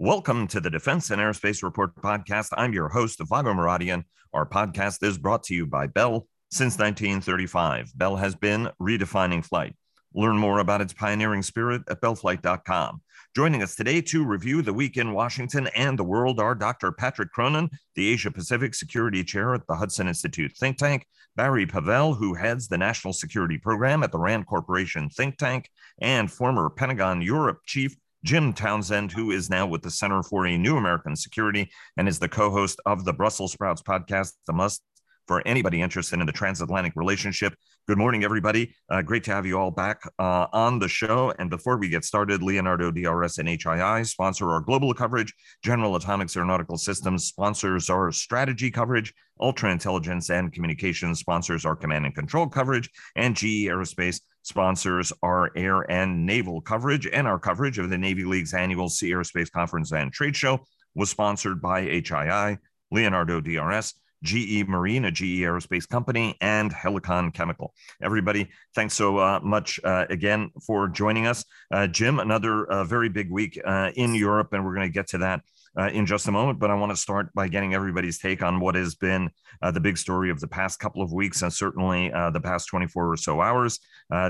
[0.00, 2.50] Welcome to the Defense and Aerospace Report podcast.
[2.52, 4.04] I'm your host, Vago Muradian.
[4.32, 6.28] Our podcast is brought to you by Bell.
[6.52, 9.74] Since 1935, Bell has been redefining flight.
[10.14, 13.02] Learn more about its pioneering spirit at bellflight.com.
[13.34, 16.92] Joining us today to review the week in Washington and the world are Dr.
[16.92, 22.14] Patrick Cronin, the Asia Pacific Security Chair at the Hudson Institute think tank, Barry Pavel,
[22.14, 25.68] who heads the National Security Program at the RAND Corporation think tank,
[26.00, 30.58] and former Pentagon Europe Chief Jim Townsend, who is now with the Center for a
[30.58, 34.82] New American Security and is the co host of the Brussels Sprouts podcast, The Must
[35.28, 37.54] for anybody interested in the transatlantic relationship.
[37.86, 38.74] Good morning, everybody.
[38.90, 41.32] Uh, great to have you all back uh, on the show.
[41.38, 45.32] And before we get started, Leonardo DRS and HII sponsor our global coverage.
[45.62, 49.12] General Atomics Aeronautical Systems sponsors our strategy coverage.
[49.40, 52.90] Ultra Intelligence and Communications sponsors our command and control coverage.
[53.14, 57.06] And GE Aerospace sponsors our air and naval coverage.
[57.06, 60.60] And our coverage of the Navy League's annual Sea-Air-Space Conference and Trade Show
[60.94, 62.58] was sponsored by HII,
[62.90, 63.94] Leonardo DRS.
[64.24, 67.72] GE Marine, a GE aerospace company, and Helicon Chemical.
[68.02, 71.44] Everybody, thanks so uh, much uh, again for joining us.
[71.70, 75.06] Uh, Jim, another uh, very big week uh, in Europe, and we're going to get
[75.10, 75.42] to that.
[75.76, 78.58] Uh, in just a moment, but I want to start by getting everybody's take on
[78.58, 79.30] what has been
[79.72, 83.16] the big story of the past couple of weeks and certainly the past 24 or
[83.16, 83.78] so hours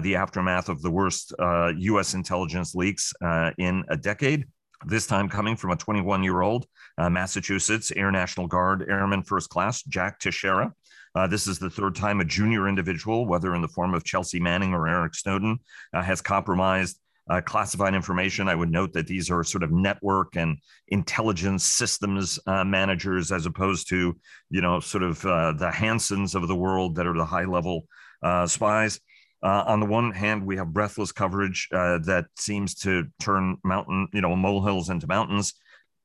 [0.03, 2.15] the aftermath of the worst U.S.
[2.15, 3.13] intelligence leaks
[3.57, 4.47] in a decade
[4.87, 6.67] this time coming from a 21 year old
[6.99, 10.73] uh, Massachusetts Air National Guard Airman First Class Jack Teixeira.
[11.15, 14.39] Uh, this is the third time a junior individual, whether in the form of Chelsea
[14.39, 15.59] Manning or Eric Snowden,
[15.93, 18.49] uh, has compromised uh, classified information.
[18.49, 23.47] I would note that these are sort of network and intelligence systems uh, managers, as
[23.47, 24.17] opposed to,
[24.51, 27.87] you know, sort of uh, the Hanssens of the world that are the high level
[28.47, 29.01] spies.
[29.43, 34.09] Uh, on the one hand, we have breathless coverage uh, that seems to turn mountain,
[34.13, 35.55] you know, molehills into mountains.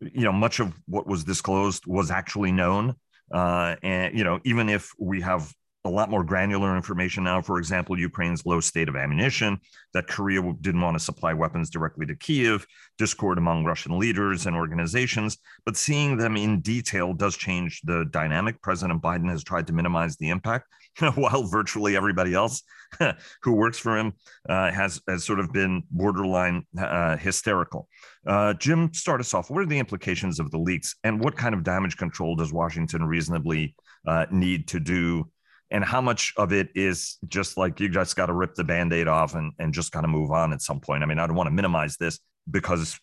[0.01, 2.95] You know, much of what was disclosed was actually known,
[3.33, 5.51] uh, and you know, even if we have
[5.85, 7.41] a lot more granular information now.
[7.41, 9.59] For example, Ukraine's low state of ammunition,
[9.93, 12.65] that Korea didn't want to supply weapons directly to Kiev,
[12.97, 15.37] discord among Russian leaders and organizations.
[15.65, 18.61] But seeing them in detail does change the dynamic.
[18.61, 20.67] President Biden has tried to minimize the impact,
[21.15, 22.63] while virtually everybody else
[23.41, 24.13] who works for him
[24.47, 27.89] uh, has, has sort of been borderline uh, hysterical.
[28.25, 29.49] Uh, Jim, start us off.
[29.49, 33.03] What are the implications of the leaks, and what kind of damage control does Washington
[33.03, 33.75] reasonably
[34.07, 35.29] uh, need to do?
[35.73, 39.07] And how much of it is just like you just got to rip the band-aid
[39.07, 41.03] off and, and just kind of move on at some point.
[41.03, 42.19] I mean i don't want to minimize this
[42.49, 42.97] because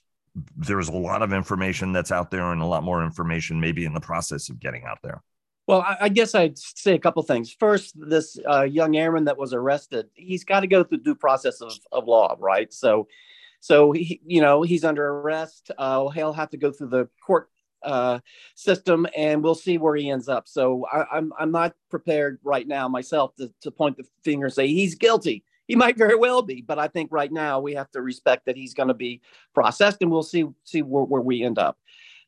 [0.56, 3.92] there's a lot of information that's out there and a lot more information maybe in
[3.92, 5.20] the process of getting out there.
[5.66, 7.52] Well i, I guess i'd say a couple things.
[7.52, 11.60] First this uh, young airman that was arrested he's got to go through due process
[11.60, 12.72] of, of law right?
[12.72, 13.08] So
[13.62, 15.70] so he, you know he's under arrest.
[15.76, 17.50] Uh, he'll have to go through the court
[17.82, 18.20] uh,
[18.54, 20.48] system, and we'll see where he ends up.
[20.48, 24.46] So I, am I'm, I'm not prepared right now myself to, to point the finger
[24.46, 25.44] and say he's guilty.
[25.66, 28.56] He might very well be, but I think right now we have to respect that
[28.56, 29.20] he's going to be
[29.54, 31.78] processed, and we'll see see where, where we end up.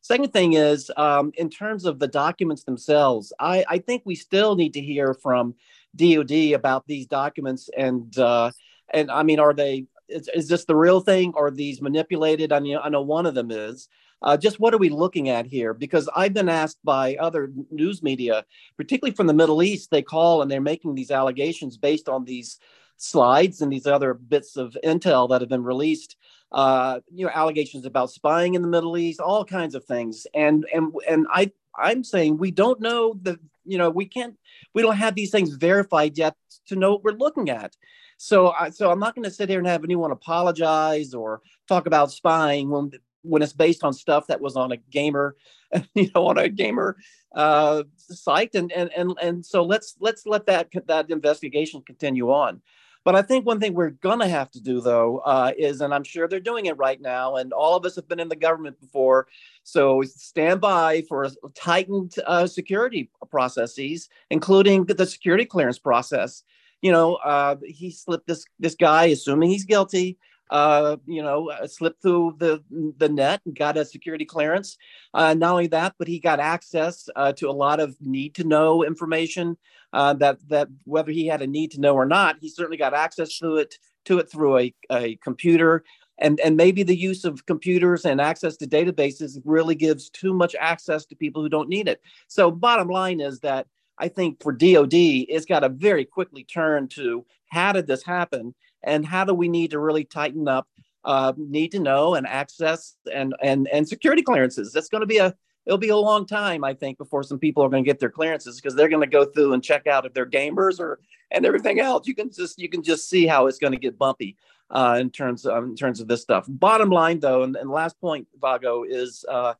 [0.00, 4.56] Second thing is, um, in terms of the documents themselves, I, I think we still
[4.56, 5.54] need to hear from
[5.94, 8.50] DoD about these documents, and uh,
[8.92, 11.32] and I mean, are they is, is this the real thing?
[11.34, 12.52] Or are these manipulated?
[12.52, 13.88] I mean, I know one of them is.
[14.22, 15.74] Uh, just what are we looking at here?
[15.74, 18.44] Because I've been asked by other news media,
[18.76, 22.58] particularly from the Middle East, they call and they're making these allegations based on these
[22.96, 26.16] slides and these other bits of intel that have been released.
[26.52, 30.26] Uh, you know, allegations about spying in the Middle East, all kinds of things.
[30.34, 34.36] And and and I I'm saying we don't know the you know we can't
[34.74, 37.76] we don't have these things verified yet to know what we're looking at.
[38.18, 41.86] So, I, so I'm not going to sit here and have anyone apologize or talk
[41.86, 45.36] about spying when when it's based on stuff that was on a gamer,
[45.94, 46.96] you know, on a gamer
[47.34, 52.60] uh, site, and and and and so let's let's let that that investigation continue on.
[53.04, 56.04] But I think one thing we're gonna have to do though uh, is, and I'm
[56.04, 58.80] sure they're doing it right now, and all of us have been in the government
[58.80, 59.26] before,
[59.64, 66.44] so stand by for tightened uh, security processes, including the security clearance process
[66.82, 70.18] you know, uh, he slipped this this guy, assuming he's guilty.
[70.52, 72.62] Uh, you know, uh, slipped through the
[72.98, 74.76] the net and got a security clearance.
[75.14, 78.44] Uh, not only that, but he got access uh, to a lot of need to
[78.44, 79.56] know information.
[79.94, 82.92] Uh, that that whether he had a need to know or not, he certainly got
[82.92, 85.84] access to it to it through a, a computer.
[86.18, 90.54] And, and maybe the use of computers and access to databases really gives too much
[90.60, 92.02] access to people who don't need it.
[92.28, 93.66] So bottom line is that
[93.98, 98.54] I think for DOD, it's got to very quickly turn to how did this happen
[98.82, 100.66] and how do we need to really tighten up
[101.04, 104.72] uh, need to know and access and and and security clearances.
[104.72, 105.34] That's going to be a
[105.66, 108.10] it'll be a long time, I think, before some people are going to get their
[108.10, 111.00] clearances because they're going to go through and check out if they're gamers or
[111.30, 112.06] and everything else.
[112.06, 114.36] You can just you can just see how it's going to get bumpy
[114.70, 116.46] uh, in terms of in terms of this stuff.
[116.48, 119.54] Bottom line, though, and, and last point, Vago is, uh,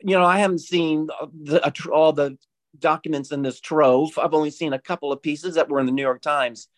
[0.00, 1.08] you know, I haven't seen
[1.42, 2.38] the, all the
[2.78, 4.18] documents in this trove.
[4.18, 6.68] I've only seen a couple of pieces that were in the New York Times.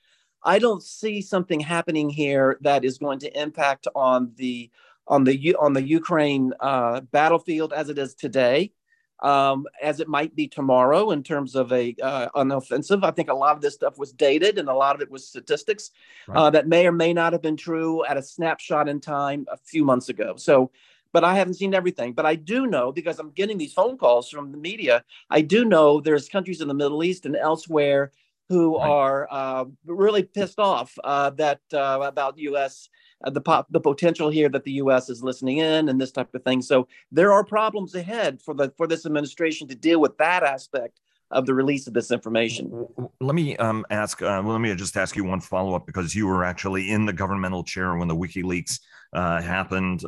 [0.43, 4.71] I don't see something happening here that is going to impact on the
[5.07, 8.73] on the on the Ukraine uh, battlefield as it is today,
[9.21, 13.03] um, as it might be tomorrow in terms of a uh, an offensive.
[13.03, 15.27] I think a lot of this stuff was dated, and a lot of it was
[15.27, 15.91] statistics
[16.29, 16.37] right.
[16.37, 19.57] uh, that may or may not have been true at a snapshot in time a
[19.57, 20.37] few months ago.
[20.37, 20.71] So.
[21.11, 22.13] But I haven't seen everything.
[22.13, 25.03] But I do know because I'm getting these phone calls from the media.
[25.31, 28.13] I do know there's countries in the Middle East and elsewhere
[28.49, 28.89] who right.
[28.89, 32.89] are uh, really pissed off uh, that uh, about U.S.
[33.25, 35.09] Uh, the po- the potential here that the U.S.
[35.09, 36.63] is listening in and this type of thing.
[36.63, 41.01] So there are problems ahead for the for this administration to deal with that aspect
[41.31, 42.87] of the release of this information.
[43.21, 44.23] Let me um, ask.
[44.23, 47.13] Uh, let me just ask you one follow up because you were actually in the
[47.13, 48.81] governmental chair when the WikiLeaks
[49.13, 50.03] uh, happened.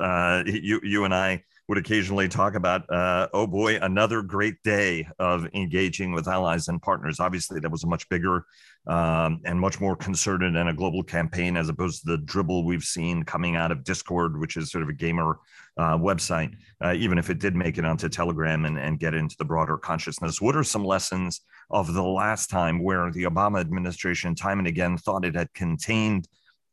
[0.47, 5.47] you you and I would occasionally talk about, uh, oh boy, another great day of
[5.55, 7.21] engaging with allies and partners.
[7.21, 8.45] Obviously, that was a much bigger
[8.89, 12.83] um, and much more concerted and a global campaign as opposed to the dribble we've
[12.83, 15.39] seen coming out of Discord, which is sort of a gamer
[15.77, 19.37] uh, website, uh, even if it did make it onto Telegram and, and get into
[19.39, 20.41] the broader consciousness.
[20.41, 24.99] What are some lessons of the last time where the Obama administration, time and again,
[24.99, 26.27] thought it had contained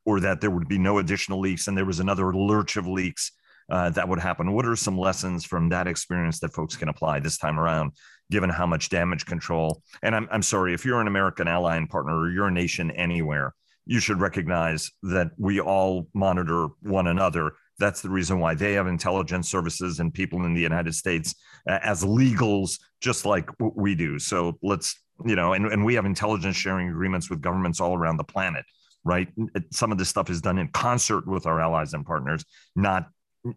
[0.05, 3.31] or that there would be no additional leaks and there was another lurch of leaks?
[3.69, 4.53] Uh, that would happen.
[4.53, 7.91] What are some lessons from that experience that folks can apply this time around,
[8.31, 9.81] given how much damage control?
[10.03, 12.91] And I'm, I'm sorry, if you're an American ally and partner or you're a nation
[12.91, 13.53] anywhere,
[13.85, 17.53] you should recognize that we all monitor one another.
[17.79, 21.35] That's the reason why they have intelligence services and people in the United States
[21.69, 24.19] uh, as legals, just like we do.
[24.19, 28.17] So let's, you know, and, and we have intelligence sharing agreements with governments all around
[28.17, 28.65] the planet
[29.07, 29.29] right?
[29.71, 32.43] Some of this stuff is done in concert with our allies and partners,
[32.75, 33.07] not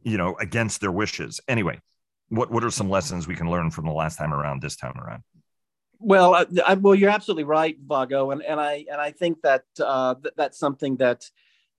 [0.02, 1.40] you know, against their wishes.
[1.48, 1.80] Anyway,
[2.28, 4.98] what what are some lessons we can learn from the last time around this time
[4.98, 5.22] around?
[5.98, 9.64] Well, I, I, well, you're absolutely right, Vago, and and I and I think that
[9.78, 11.24] uh, th- that's something that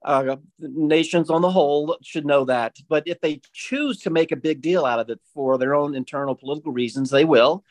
[0.03, 2.75] uh, nations on the whole should know that.
[2.87, 5.95] But if they choose to make a big deal out of it for their own
[5.95, 7.63] internal political reasons, they will.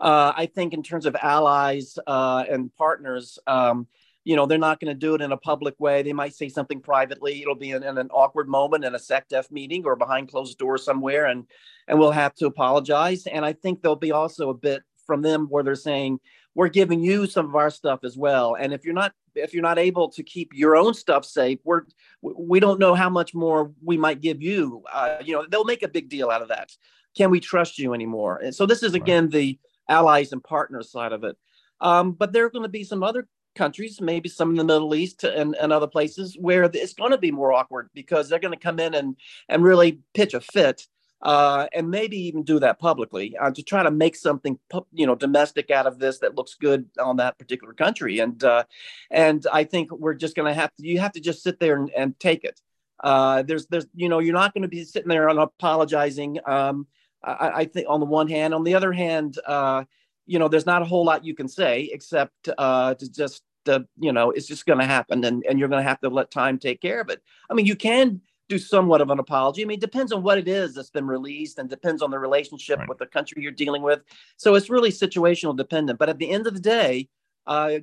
[0.00, 3.86] Uh, I think in terms of allies uh, and partners, um,
[4.24, 6.02] you know, they're not going to do it in a public way.
[6.02, 7.42] They might say something privately.
[7.42, 10.84] It'll be in, in an awkward moment in a SecDef meeting or behind closed doors
[10.84, 11.46] somewhere, and
[11.88, 13.26] and we'll have to apologize.
[13.26, 16.20] And I think there'll be also a bit from them where they're saying
[16.54, 18.54] we're giving you some of our stuff as well.
[18.54, 21.82] And if you're not if you're not able to keep your own stuff safe, we're
[22.20, 24.84] we don't know how much more we might give you.
[24.92, 26.70] Uh, you know, they'll make a big deal out of that.
[27.16, 28.38] Can we trust you anymore?
[28.38, 29.32] And so this is again right.
[29.32, 29.58] the
[29.88, 31.36] allies and partners side of it.
[31.80, 34.94] Um, but there are going to be some other countries, maybe some in the Middle
[34.94, 38.54] East and, and other places where it's going to be more awkward because they're going
[38.54, 39.16] to come in and,
[39.48, 40.86] and really pitch a fit
[41.22, 44.58] uh, and maybe even do that publicly uh, to try to make something
[44.92, 48.18] you know domestic out of this that looks good on that particular country.
[48.18, 48.64] And uh,
[49.10, 51.76] and I think we're just going to have to you have to just sit there
[51.76, 52.60] and, and take it.
[53.02, 56.38] Uh, there's there's you know you're not going to be sitting there and apologizing.
[56.44, 56.86] Um,
[57.24, 59.84] I, I, think on the one hand, on the other hand uh,
[60.26, 63.80] you know, there's not a whole lot you can say except uh, to just, uh,
[63.98, 66.30] you know, it's just going to happen and, and you're going to have to let
[66.30, 67.22] time take care of it.
[67.50, 69.62] I mean, you can do somewhat of an apology.
[69.62, 72.18] I mean, it depends on what it is that's been released and depends on the
[72.18, 72.88] relationship right.
[72.88, 74.02] with the country you're dealing with.
[74.36, 75.98] So it's really situational dependent.
[75.98, 77.08] But at the end of the day,
[77.46, 77.78] uh,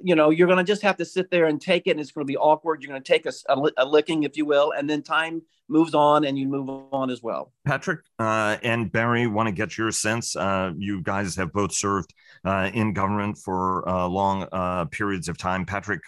[0.00, 2.12] you know, you're going to just have to sit there and take it, and it's
[2.12, 2.82] going to be awkward.
[2.82, 5.94] You're going to take a, a, a, licking, if you will, and then time moves
[5.94, 7.52] on, and you move on as well.
[7.64, 10.36] Patrick uh, and Barry, want to get your sense.
[10.36, 15.38] Uh, you guys have both served uh, in government for uh, long uh, periods of
[15.38, 15.64] time.
[15.64, 16.02] Patrick,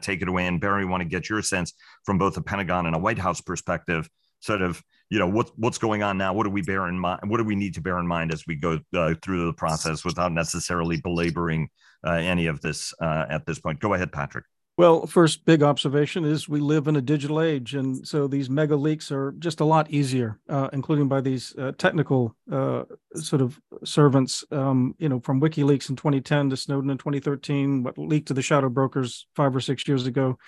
[0.00, 2.96] take it away, and Barry, want to get your sense from both the Pentagon and
[2.96, 4.08] a White House perspective,
[4.40, 4.82] sort of
[5.12, 6.32] you know what what's going on now?
[6.32, 7.20] What do we bear in mind?
[7.26, 10.06] What do we need to bear in mind as we go uh, through the process
[10.06, 11.68] without necessarily belaboring
[12.02, 13.78] uh, any of this uh, at this point?
[13.78, 14.46] Go ahead patrick.
[14.78, 18.74] Well first big observation is we live in a digital age and so these mega
[18.74, 23.60] leaks are just a lot easier uh, including by these uh, technical uh, sort of
[23.84, 28.34] servants um, you know from wikileaks in 2010 to snowden in 2013 what leaked to
[28.34, 30.38] the shadow brokers five or six years ago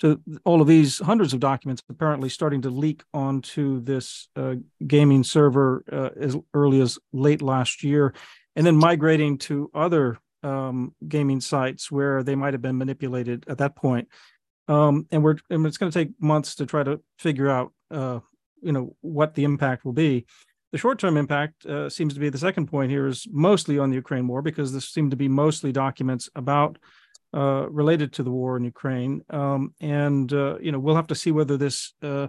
[0.00, 4.54] to all of these hundreds of documents apparently starting to leak onto this uh,
[4.86, 8.12] gaming server uh, as early as late last year,
[8.56, 13.58] and then migrating to other um, gaming sites where they might have been manipulated at
[13.58, 14.08] that point.
[14.68, 18.20] um, and we're and it's going to take months to try to figure out uh,
[18.62, 20.26] you know what the impact will be.
[20.72, 23.96] The short-term impact uh, seems to be the second point here is mostly on the
[23.96, 26.78] Ukraine war because this seemed to be mostly documents about
[27.34, 31.14] uh, related to the war in Ukraine, um, and uh, you know we'll have to
[31.14, 32.28] see whether this uh,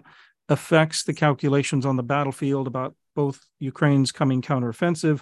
[0.49, 5.21] affects the calculations on the battlefield about both Ukraine's coming counteroffensive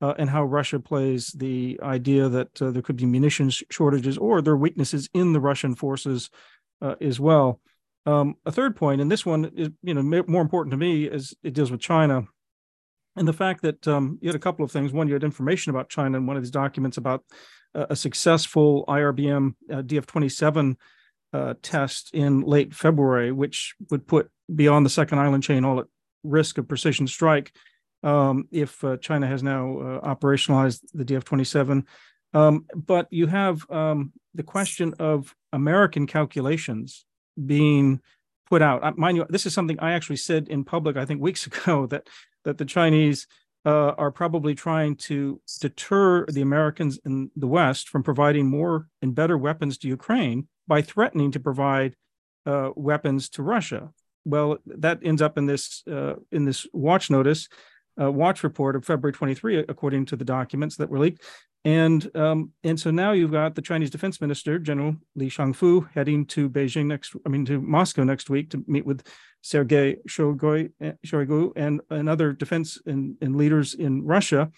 [0.00, 4.42] uh, and how Russia plays the idea that uh, there could be munitions shortages or
[4.42, 6.30] there are weaknesses in the Russian forces
[7.00, 7.60] as well.
[8.06, 11.34] Um, a third point, and this one is you know more important to me, is
[11.42, 12.26] it deals with China
[13.16, 14.92] and the fact that um, you had a couple of things.
[14.92, 17.24] One, you had information about China in one of these documents about
[17.74, 20.76] a successful IRBM uh, DF-27
[21.32, 25.86] uh, test in late February, which would put beyond the second island chain all at
[26.24, 27.52] risk of precision strike
[28.02, 31.84] um, if uh, China has now operationalized the DF-27.
[32.32, 37.04] Um, but you have um, the question of American calculations
[37.46, 38.00] being
[38.48, 38.98] put out.
[38.98, 42.08] Mind you, this is something I actually said in public, I think weeks ago, that
[42.44, 43.26] that the Chinese
[43.64, 49.14] uh, are probably trying to deter the Americans in the West from providing more and
[49.14, 51.94] better weapons to Ukraine by threatening to provide
[52.46, 53.90] uh, weapons to Russia.
[54.24, 57.48] Well, that ends up in this uh, in this watch notice
[58.00, 61.22] uh, watch report of February 23, according to the documents that were leaked.
[61.64, 66.24] And um, and so now you've got the Chinese Defense Minister General Li Shangfu heading
[66.26, 69.06] to Beijing next, I mean to Moscow next week to meet with
[69.42, 70.70] Sergei Shoigu,
[71.06, 74.50] Shoigu and, and other defense and, and leaders in Russia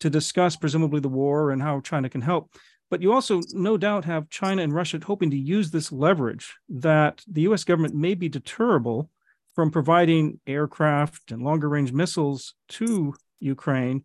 [0.00, 2.52] to discuss presumably the war and how China can help.
[2.90, 7.22] But you also no doubt have China and Russia hoping to use this leverage that
[7.28, 9.10] the US government may be deterrable
[9.54, 14.04] from providing aircraft and longer range missiles to Ukraine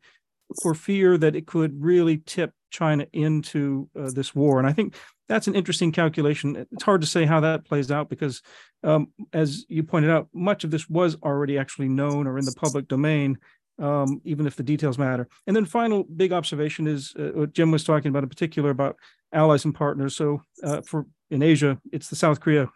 [0.61, 4.59] for fear that it could really tip China into uh, this war.
[4.59, 4.95] And I think
[5.29, 6.67] that's an interesting calculation.
[6.71, 8.41] It's hard to say how that plays out because,
[8.83, 12.53] um, as you pointed out, much of this was already actually known or in the
[12.53, 13.37] public domain,
[13.79, 15.27] um, even if the details matter.
[15.47, 18.97] And then, final big observation is uh, what Jim was talking about in particular about
[19.31, 20.15] allies and partners.
[20.15, 22.69] So, uh, for in Asia, it's the South Korea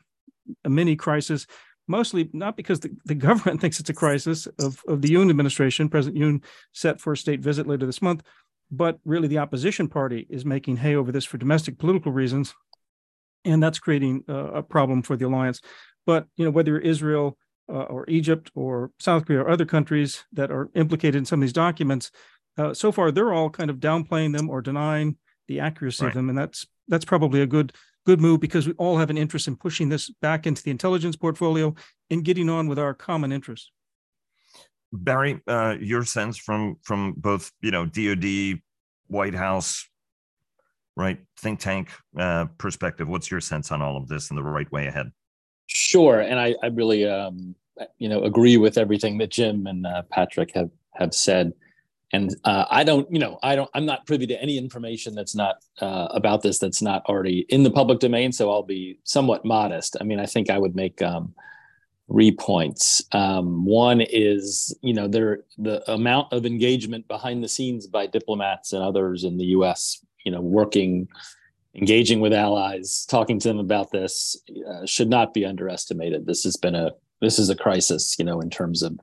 [0.64, 1.46] a mini crisis
[1.88, 5.90] mostly not because the, the government thinks it's a crisis of, of the Yoon administration,
[5.90, 8.24] President Yoon set for a state visit later this month,
[8.72, 12.54] but really the opposition party is making hay over this for domestic political reasons.
[13.46, 15.62] And that's creating uh, a problem for the alliance.
[16.06, 17.38] But, you know, whether Israel
[17.70, 21.42] uh, or Egypt or South Korea or other countries that are implicated in some of
[21.42, 22.12] these documents,
[22.58, 25.18] uh, so far they're all kind of downplaying them or denying
[25.48, 26.10] the accuracy right.
[26.10, 26.30] of them.
[26.30, 27.74] And that's that's probably a good
[28.08, 31.18] good move because we all have an interest in pushing this back into the intelligence
[31.18, 31.76] portfolio
[32.10, 33.70] and getting on with our common interests.
[34.94, 38.62] Barry, uh, your sense from from both you know DoD,
[39.08, 39.86] White House,
[40.96, 43.10] right think tank uh, perspective.
[43.10, 45.12] What's your sense on all of this and the right way ahead?
[45.66, 47.56] Sure, and I, I really um,
[47.98, 51.52] you know agree with everything that Jim and uh, Patrick have have said
[52.14, 55.36] and uh, I don't, you know, I don't, I'm not privy to any information that's
[55.36, 58.32] not uh, about this that's not already in the public domain.
[58.32, 59.98] So I'll be somewhat modest.
[60.00, 61.34] I mean, I think I would make um,
[62.10, 63.04] three points.
[63.12, 68.72] Um, one is, you know, there the amount of engagement behind the scenes by diplomats
[68.72, 70.06] and others in the U.S.
[70.24, 71.10] You know, working,
[71.76, 76.26] engaging with allies, talking to them about this uh, should not be underestimated.
[76.26, 78.98] This has been a this is a crisis, you know, in terms of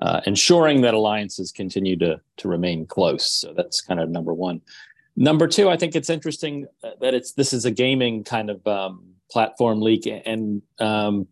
[0.00, 3.26] uh, ensuring that alliances continue to to remain close.
[3.26, 4.60] So that's kind of number one.
[5.16, 9.04] Number two, I think it's interesting that it's this is a gaming kind of um,
[9.30, 11.26] platform leak, and um,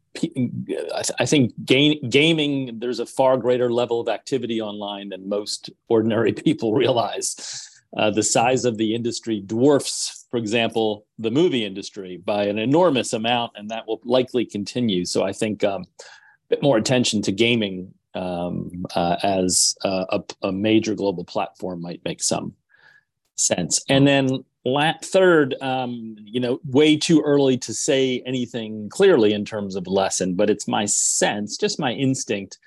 [1.19, 6.75] I think gaming there's a far greater level of activity online than most ordinary people
[6.75, 7.65] realize.
[7.97, 13.15] Uh, the size of the industry dwarfs, for example, the movie industry by an enormous
[13.15, 15.07] amount, and that will likely continue.
[15.07, 16.05] So I think um, a
[16.51, 22.21] bit more attention to gaming um, uh, as a, a, major global platform might make
[22.21, 22.53] some
[23.37, 23.81] sense.
[23.89, 24.45] And then
[25.05, 30.35] third, um, you know, way too early to say anything clearly in terms of lesson,
[30.35, 32.59] but it's my sense, just my instinct,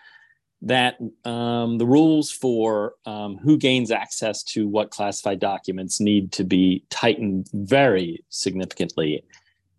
[0.62, 6.46] that um, the rules for um, who gains access to what classified documents need to
[6.46, 9.24] be tightened very significantly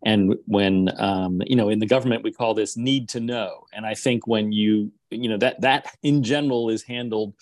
[0.05, 3.67] and when um, you know in the government we call this need to know.
[3.73, 7.35] And i think when you you know that that in general is handled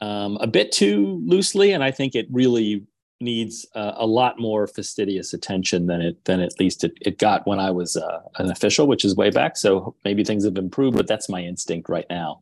[0.00, 1.72] um, a bit too loosely.
[1.72, 2.84] And i think it really
[3.18, 7.46] needs uh, a lot more fastidious attention than it than at least it, it got
[7.46, 9.56] when i was uh, an official which is way back.
[9.56, 12.40] So maybe things have improved but that's my instinct right now.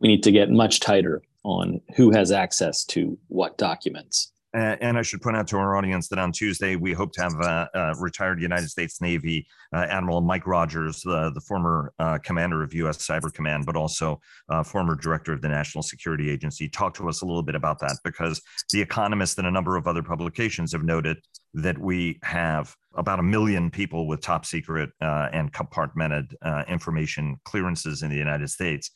[0.00, 5.02] We need to get much tighter on who has access to what documents and I
[5.02, 7.94] should point out to our audience that on Tuesday, we hope to have uh, uh,
[7.98, 12.98] retired United States Navy uh, Admiral Mike Rogers, the former uh, commander of U.S.
[12.98, 17.22] Cyber Command, but also uh, former director of the National Security Agency, talk to us
[17.22, 18.40] a little bit about that because
[18.72, 21.18] The Economist and a number of other publications have noted
[21.54, 26.32] that we have about a million people with top secret uh, and compartmented
[26.68, 28.90] information clearances in the United States,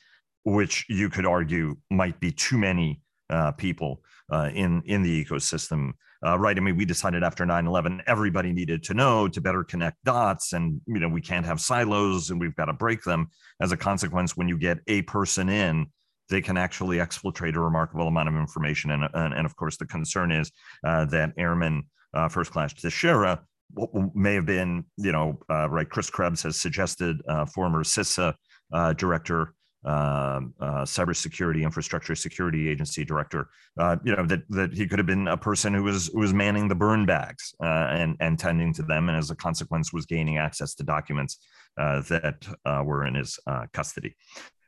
[0.45, 3.01] which you could argue might be too many
[3.57, 5.93] people uh, in in the ecosystem.
[6.27, 10.03] Uh, right i mean we decided after 9-11 everybody needed to know to better connect
[10.03, 13.29] dots and you know we can't have silos and we've got to break them.
[13.61, 15.87] As a consequence when you get a person in
[16.29, 18.91] they can actually exfiltrate a remarkable amount of information.
[18.91, 20.51] And, and, and of course the concern is
[20.85, 23.41] uh, that airman uh, first class Teixeira
[24.15, 28.35] may have been you know uh, right chris krebs has suggested uh, former cisa
[28.97, 29.55] director
[29.89, 33.49] um, uh, cybersecurity infrastructure security agency director.
[33.81, 36.35] Uh, you know that that he could have been a person who was who was
[36.35, 40.05] manning the burn bags uh, and and tending to them, and as a consequence, was
[40.05, 41.39] gaining access to documents
[41.79, 43.39] uh, that uh, were in his
[43.73, 44.15] custody.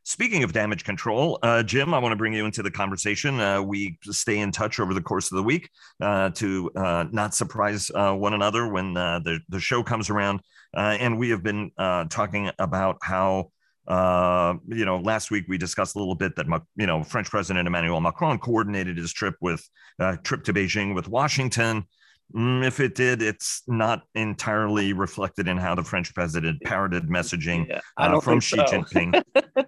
[0.05, 3.39] Speaking of damage control, uh, Jim, I want to bring you into the conversation.
[3.39, 5.69] Uh, we stay in touch over the course of the week
[6.01, 6.71] uh, to
[7.13, 10.41] not surprise one another when the, the show comes around.
[10.75, 11.71] and we have been
[12.09, 13.51] talking about how
[13.91, 17.67] uh, you know, last week we discussed a little bit that you know French President
[17.67, 19.69] Emmanuel Macron coordinated his trip with
[19.99, 21.85] uh, trip to Beijing with Washington.
[22.33, 27.67] Mm, if it did, it's not entirely reflected in how the French president parroted messaging
[27.67, 28.63] yeah, uh, from Xi so.
[28.63, 29.21] Jinping.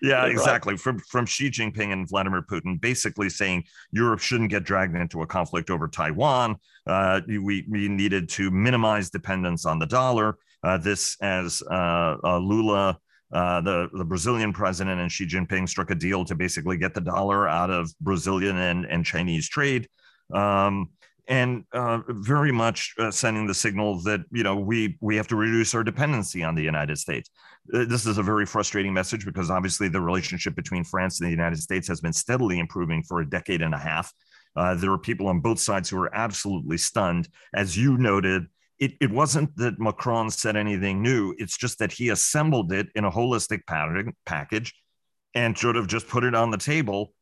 [0.00, 0.74] yeah, exactly.
[0.74, 0.80] Right.
[0.80, 5.26] From from Xi Jinping and Vladimir Putin, basically saying Europe shouldn't get dragged into a
[5.26, 6.54] conflict over Taiwan.
[6.86, 10.36] Uh, we we needed to minimize dependence on the dollar.
[10.62, 12.98] Uh, this as uh, uh Lula
[13.34, 17.00] uh, the the Brazilian president and Xi Jinping struck a deal to basically get the
[17.00, 19.88] dollar out of Brazilian and, and Chinese trade,
[20.32, 20.90] um,
[21.26, 25.36] and uh, very much uh, sending the signal that you know we we have to
[25.36, 27.28] reduce our dependency on the United States.
[27.74, 31.32] Uh, this is a very frustrating message because obviously the relationship between France and the
[31.32, 34.12] United States has been steadily improving for a decade and a half.
[34.54, 38.46] Uh, there are people on both sides who are absolutely stunned, as you noted
[38.78, 41.34] it, it wasn't that Macron said anything new.
[41.38, 44.74] It's just that he assembled it in a holistic pattern, package
[45.34, 47.12] and sort of just put it on the table,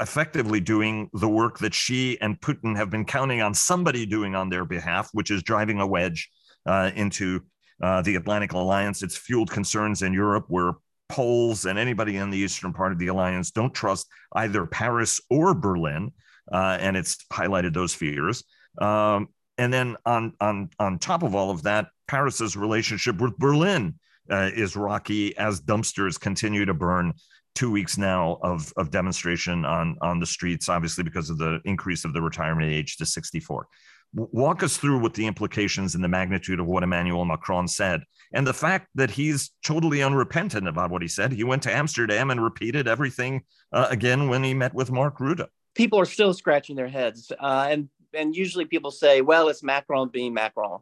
[0.00, 4.48] effectively doing the work that Xi and Putin have been counting on somebody doing on
[4.48, 6.30] their behalf, which is driving a wedge
[6.66, 7.42] uh, into
[7.82, 9.02] uh, the Atlantic Alliance.
[9.02, 10.74] It's fueled concerns in Europe where
[11.08, 15.54] Poles and anybody in the eastern part of the alliance don't trust either Paris or
[15.54, 16.10] Berlin.
[16.50, 18.44] Uh, and it's highlighted those fears.
[18.80, 23.94] Um, and then on on on top of all of that, Paris's relationship with Berlin
[24.30, 27.14] uh, is rocky as dumpsters continue to burn.
[27.54, 32.04] Two weeks now of of demonstration on on the streets, obviously because of the increase
[32.04, 33.66] of the retirement age to 64.
[34.12, 38.46] Walk us through what the implications and the magnitude of what Emmanuel Macron said, and
[38.46, 41.32] the fact that he's totally unrepentant about what he said.
[41.32, 43.42] He went to Amsterdam and repeated everything
[43.72, 47.30] uh, again when he met with Mark Rutte people are still scratching their heads.
[47.38, 50.80] Uh, and and usually people say, well, it's Macron being Macron.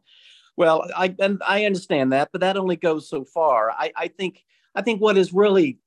[0.57, 3.71] Well, I and I understand that, but that only goes so far.
[3.71, 4.45] I, I think
[4.75, 5.79] I think what is really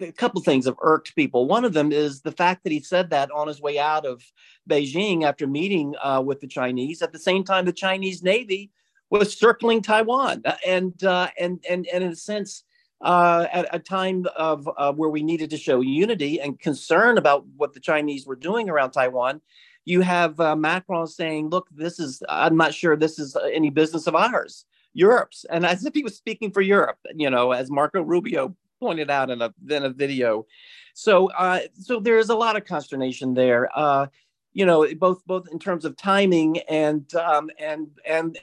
[0.00, 1.46] a couple things have irked people.
[1.46, 4.22] One of them is the fact that he said that on his way out of
[4.68, 7.02] Beijing after meeting uh, with the Chinese.
[7.02, 8.70] At the same time, the Chinese Navy
[9.10, 12.64] was circling Taiwan, and uh, and and and in a sense,
[13.00, 17.46] uh, at a time of uh, where we needed to show unity and concern about
[17.56, 19.40] what the Chinese were doing around Taiwan,
[19.88, 24.06] you have uh, Macron saying, "Look, this is I'm not sure this is any business
[24.06, 28.02] of ours, Europe's," and as if he was speaking for Europe, you know, as Marco
[28.02, 30.46] Rubio pointed out in a in a video.
[30.92, 33.70] So, uh, so there is a lot of consternation there.
[33.74, 34.08] Uh,
[34.52, 38.38] you know, both both in terms of timing and um, and and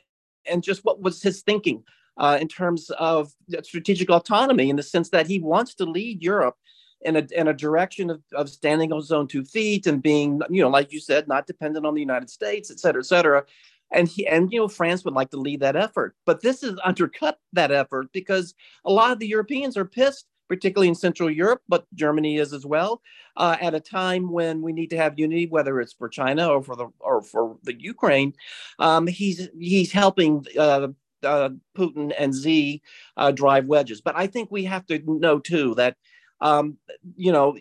[0.47, 1.83] and just what was his thinking
[2.17, 6.57] uh, in terms of strategic autonomy, in the sense that he wants to lead Europe
[7.05, 10.41] in a, in a direction of, of standing on his own two feet and being,
[10.49, 13.43] you know, like you said, not dependent on the United States, et cetera, et cetera.
[13.91, 16.75] And he and you know France would like to lead that effort, but this has
[16.83, 21.61] undercut that effort because a lot of the Europeans are pissed, particularly in Central Europe,
[21.69, 23.01] but Germany is as well.
[23.37, 26.63] Uh, at a time when we need to have unity, whether it's for China or
[26.63, 28.33] for the or for the Ukraine,
[28.79, 30.87] um, he's he's helping uh,
[31.23, 32.81] uh, Putin and Xi
[33.17, 34.01] uh, drive wedges.
[34.01, 35.95] But I think we have to know too that
[36.41, 36.77] um,
[37.15, 37.57] you know,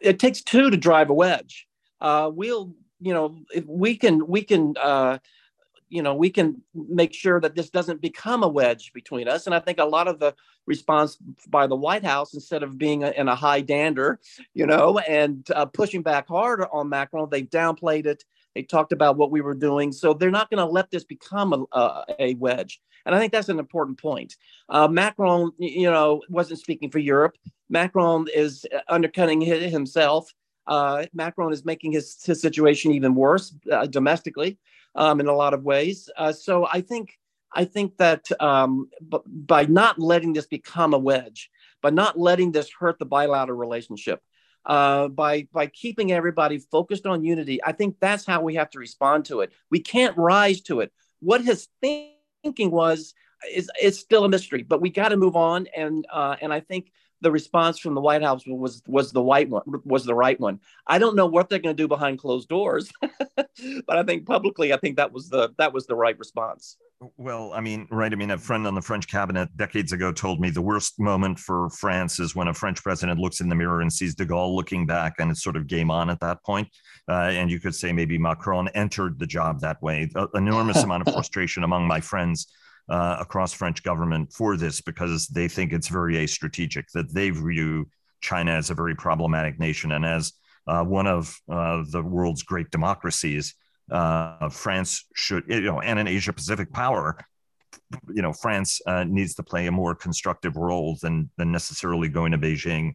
[0.00, 1.66] it takes two to drive a wedge.
[2.00, 5.18] Uh, we'll, you know, if we can, we can, uh,
[5.94, 9.46] you know we can make sure that this doesn't become a wedge between us.
[9.46, 10.34] And i think a lot of the
[10.66, 11.16] response
[11.48, 14.18] by the white house instead of being a, in a high dander
[14.54, 18.24] you know and uh, pushing back hard on macron they downplayed it.
[18.54, 19.90] They talked about what we were doing.
[19.90, 23.32] So they're not going to let this become a, a, a, wedge and i think
[23.32, 24.36] that's an important point
[24.68, 27.36] uh, macron you know wasn't speaking for europe
[27.68, 30.32] macron is undercutting himself
[30.66, 34.58] uh, Macron is making his, his situation even worse uh, domestically
[34.94, 36.08] um, in a lot of ways.
[36.16, 37.18] Uh, so I think
[37.56, 41.50] I think that um, b- by not letting this become a wedge,
[41.82, 44.20] by not letting this hurt the bilateral relationship,
[44.64, 48.78] uh, by by keeping everybody focused on unity, I think that's how we have to
[48.78, 49.52] respond to it.
[49.70, 50.92] We can't rise to it.
[51.20, 51.68] What his
[52.44, 53.14] thinking was
[53.52, 55.66] is it's still a mystery, but we got to move on.
[55.76, 59.48] And uh, and I think the response from the White House was was the right
[59.48, 60.60] one was the right one.
[60.86, 64.72] I don't know what they're going to do behind closed doors, but I think publicly,
[64.72, 66.76] I think that was the that was the right response.
[67.16, 68.12] Well, I mean, right.
[68.12, 71.38] I mean, a friend on the French cabinet decades ago told me the worst moment
[71.38, 74.54] for France is when a French president looks in the mirror and sees de Gaulle
[74.54, 76.68] looking back, and it's sort of game on at that point.
[77.08, 80.08] Uh, and you could say maybe Macron entered the job that way.
[80.14, 82.46] An enormous amount of frustration among my friends
[82.88, 87.30] uh, across French government for this because they think it's very a strategic that they
[87.30, 87.88] view
[88.20, 90.32] China as a very problematic nation and as
[90.66, 93.54] uh, one of uh, the world's great democracies.
[93.90, 97.18] Uh, France should, you know, and an Asia Pacific power.
[98.08, 102.32] You know, France uh, needs to play a more constructive role than than necessarily going
[102.32, 102.92] to Beijing,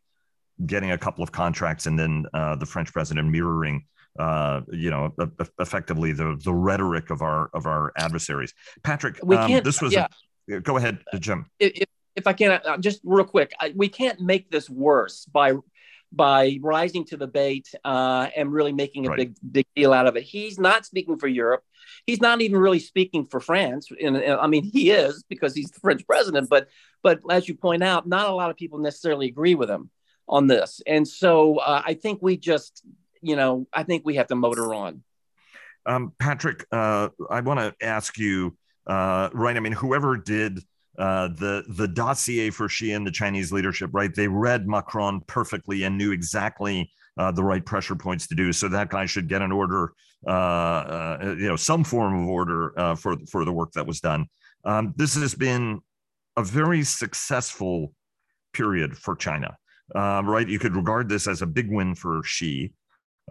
[0.66, 3.86] getting a couple of contracts, and then uh, the French president mirroring
[4.18, 5.14] uh, you know,
[5.60, 8.54] effectively the the rhetoric of our of our adversaries.
[8.84, 9.94] Patrick, we um, can't, this was.
[9.94, 10.08] Yeah.
[10.52, 11.46] A, go ahead, Jim.
[11.60, 15.54] If, if I can, uh, just real quick, we can't make this worse by
[16.12, 19.18] by rising to the bait uh, and really making a right.
[19.18, 20.24] big big deal out of it.
[20.24, 21.64] He's not speaking for Europe.
[22.06, 23.90] He's not even really speaking for France.
[23.92, 26.50] And, and I mean, he is because he's the French president.
[26.50, 26.68] But
[27.04, 29.90] but as you point out, not a lot of people necessarily agree with him
[30.28, 30.82] on this.
[30.86, 32.84] And so uh, I think we just
[33.22, 35.04] you know, I think we have to motor on.
[35.86, 38.56] Um, Patrick, uh, I want to ask you,
[38.88, 39.56] uh, right?
[39.56, 40.60] I mean, whoever did
[41.00, 44.14] uh, the the dossier for Xi and the Chinese leadership, right?
[44.14, 48.52] They read Macron perfectly and knew exactly uh, the right pressure points to do.
[48.52, 49.94] So that guy should get an order,
[50.28, 54.02] uh, uh, you know, some form of order uh, for for the work that was
[54.02, 54.26] done.
[54.66, 55.80] Um, this has been
[56.36, 57.94] a very successful
[58.52, 59.56] period for China,
[59.96, 60.50] uh, right?
[60.50, 62.74] You could regard this as a big win for Xi.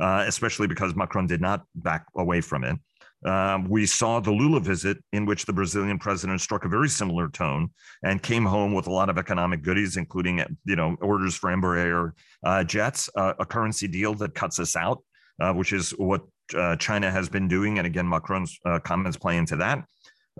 [0.00, 2.78] Especially because Macron did not back away from it.
[3.24, 7.28] Um, we saw the Lula visit, in which the Brazilian president struck a very similar
[7.28, 7.70] tone
[8.04, 12.12] and came home with a lot of economic goodies, including you know orders for Embraer
[12.44, 15.02] uh, jets, uh, a currency deal that cuts us out,
[15.40, 16.22] uh, which is what
[16.57, 19.85] uh, China has been doing, and again Macron's uh, comments play into that.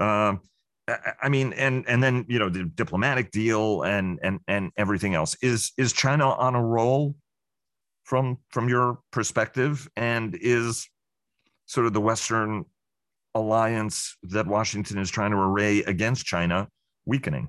[0.01, 0.41] Um,
[1.23, 5.37] I mean, and and then you know the diplomatic deal and and and everything else.
[5.43, 7.17] Is is China on a roll
[8.05, 10.89] from from your perspective and is
[11.69, 12.65] sort of the western
[13.35, 16.69] alliance that washington is trying to array against china
[17.07, 17.49] weakening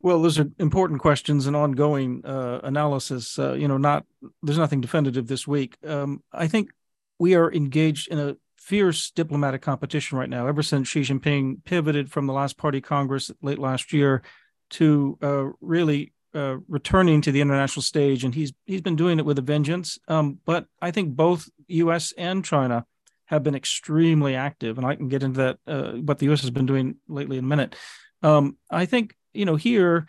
[0.00, 4.04] well those are important questions and ongoing uh, analysis uh, you know not
[4.42, 6.70] there's nothing definitive this week um, i think
[7.18, 12.10] we are engaged in a fierce diplomatic competition right now ever since xi jinping pivoted
[12.10, 14.22] from the last party congress late last year
[14.70, 19.24] to uh, really uh, returning to the international stage, and he's he's been doing it
[19.24, 19.98] with a vengeance.
[20.08, 22.14] Um, but I think both U.S.
[22.16, 22.86] and China
[23.30, 26.40] have been extremely active, and I can get into that uh, what the U.S.
[26.40, 27.76] has been doing lately in a minute.
[28.22, 30.06] Um, I think you know here.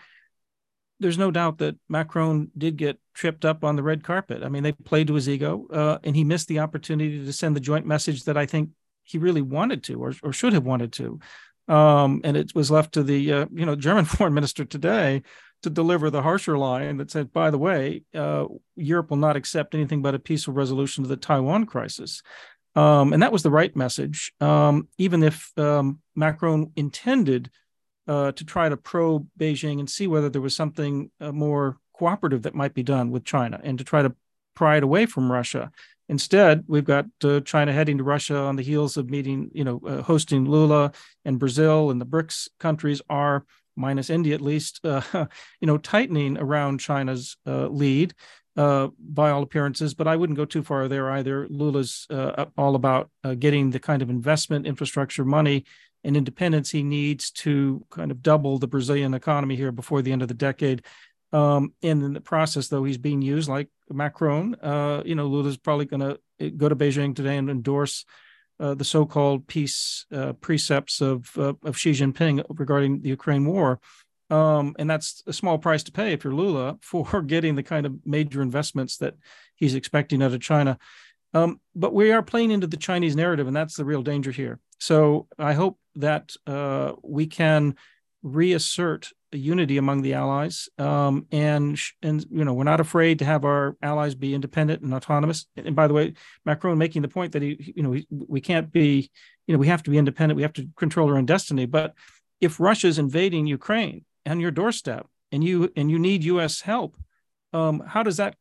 [0.99, 4.43] There's no doubt that Macron did get tripped up on the red carpet.
[4.43, 7.55] I mean, they played to his ego, uh, and he missed the opportunity to send
[7.55, 8.69] the joint message that I think
[9.03, 11.19] he really wanted to, or, or should have wanted to.
[11.67, 15.23] Um, and it was left to the uh, you know German foreign minister today
[15.63, 19.75] to deliver the harsher line that said, by the way, uh, Europe will not accept
[19.75, 22.21] anything but a peaceful resolution to the Taiwan crisis.
[22.75, 27.49] Um, and that was the right message, um, even if um, Macron intended
[28.07, 32.43] uh, to try to probe Beijing and see whether there was something uh, more cooperative
[32.43, 34.15] that might be done with China and to try to
[34.55, 35.71] pry it away from Russia.
[36.09, 39.81] Instead, we've got uh, China heading to Russia on the heels of meeting, you know,
[39.87, 40.91] uh, hosting Lula
[41.23, 46.37] and Brazil and the BRICS countries are minus India at least, uh, you know, tightening
[46.37, 48.13] around China's uh, lead
[48.57, 49.93] uh, by all appearances.
[49.93, 51.47] But I wouldn't go too far there either.
[51.49, 55.65] Lula's uh, all about uh, getting the kind of investment, infrastructure, money,
[56.03, 60.21] and independence he needs to kind of double the Brazilian economy here before the end
[60.21, 60.83] of the decade.
[61.33, 64.55] Um, and in the process, though, he's being used like Macron.
[64.55, 66.01] Uh, you know, Lula's probably going
[66.39, 68.05] to go to Beijing today and endorse
[68.59, 73.79] uh, the so-called peace uh, precepts of of Xi Jinping regarding the Ukraine war.
[74.31, 77.85] Um, and that's a small price to pay if you're Lula for getting the kind
[77.85, 79.15] of major investments that
[79.55, 80.79] he's expecting out of China.
[81.33, 84.59] Um, but we are playing into the Chinese narrative, and that's the real danger here.
[84.79, 87.75] So I hope that uh, we can
[88.23, 93.45] reassert unity among the allies, um, and and you know we're not afraid to have
[93.45, 95.45] our allies be independent and autonomous.
[95.55, 96.13] And by the way,
[96.45, 99.09] Macron making the point that he, you know, we can't be,
[99.47, 100.35] you know, we have to be independent.
[100.35, 101.65] We have to control our own destiny.
[101.65, 101.93] But
[102.41, 106.61] if Russia's invading Ukraine on your doorstep, and you and you need U.S.
[106.61, 106.97] help,
[107.53, 108.35] um, how does that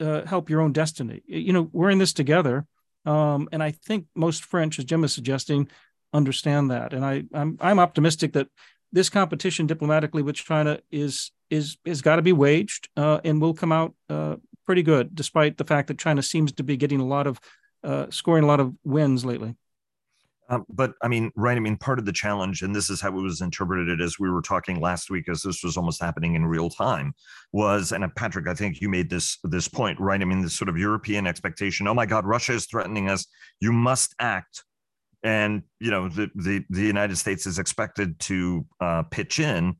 [0.00, 1.22] uh, help your own destiny?
[1.26, 2.66] You know, we're in this together,
[3.04, 5.68] um, and I think most French, as Jim is suggesting,
[6.12, 6.92] understand that.
[6.92, 8.48] And I, I'm I'm optimistic that
[8.92, 13.54] this competition diplomatically with China is is is got to be waged uh, and will
[13.54, 17.06] come out uh, pretty good, despite the fact that China seems to be getting a
[17.06, 17.40] lot of
[17.84, 19.54] uh, scoring a lot of wins lately.
[20.48, 21.56] Um, but I mean, right?
[21.56, 24.30] I mean, part of the challenge, and this is how it was interpreted as we
[24.30, 27.14] were talking last week, as this was almost happening in real time,
[27.52, 30.20] was and uh, Patrick, I think you made this this point, right?
[30.20, 31.88] I mean, this sort of European expectation.
[31.88, 33.26] Oh my God, Russia is threatening us.
[33.60, 34.62] You must act
[35.22, 39.76] and you know the the, the United States is expected to uh, pitch in,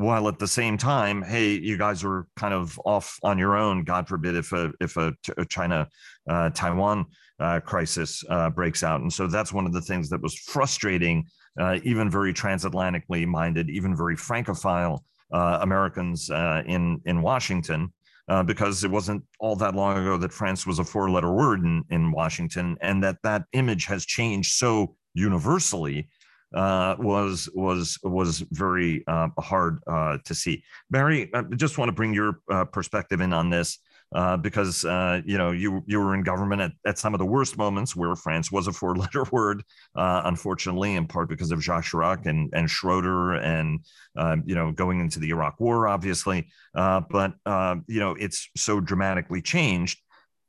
[0.00, 3.84] while at the same time, hey, you guys are kind of off on your own.
[3.84, 5.88] God forbid if a if a, a China
[6.28, 7.06] uh, Taiwan
[7.38, 11.24] uh, crisis uh, breaks out, and so that's one of the things that was frustrating,
[11.58, 17.92] uh, even very transatlantically minded, even very francophile uh, Americans in in Washington
[18.30, 21.64] uh, because it wasn't all that long ago that France was a four letter word
[21.64, 26.08] in, in Washington, and that that image has changed so universally
[26.54, 30.62] uh, was was was very uh, hard uh, to see.
[30.90, 33.78] Barry, I just want to bring your uh, perspective in on this
[34.14, 37.26] uh, because uh, you know you you were in government at, at some of the
[37.26, 39.62] worst moments where France was a four letter word,
[39.94, 43.80] uh, unfortunately, in part because of Jacques Chirac and and Schroeder and
[44.16, 48.48] uh, you know going into the Iraq War, obviously, uh, but uh, you know it's
[48.56, 50.00] so dramatically changed.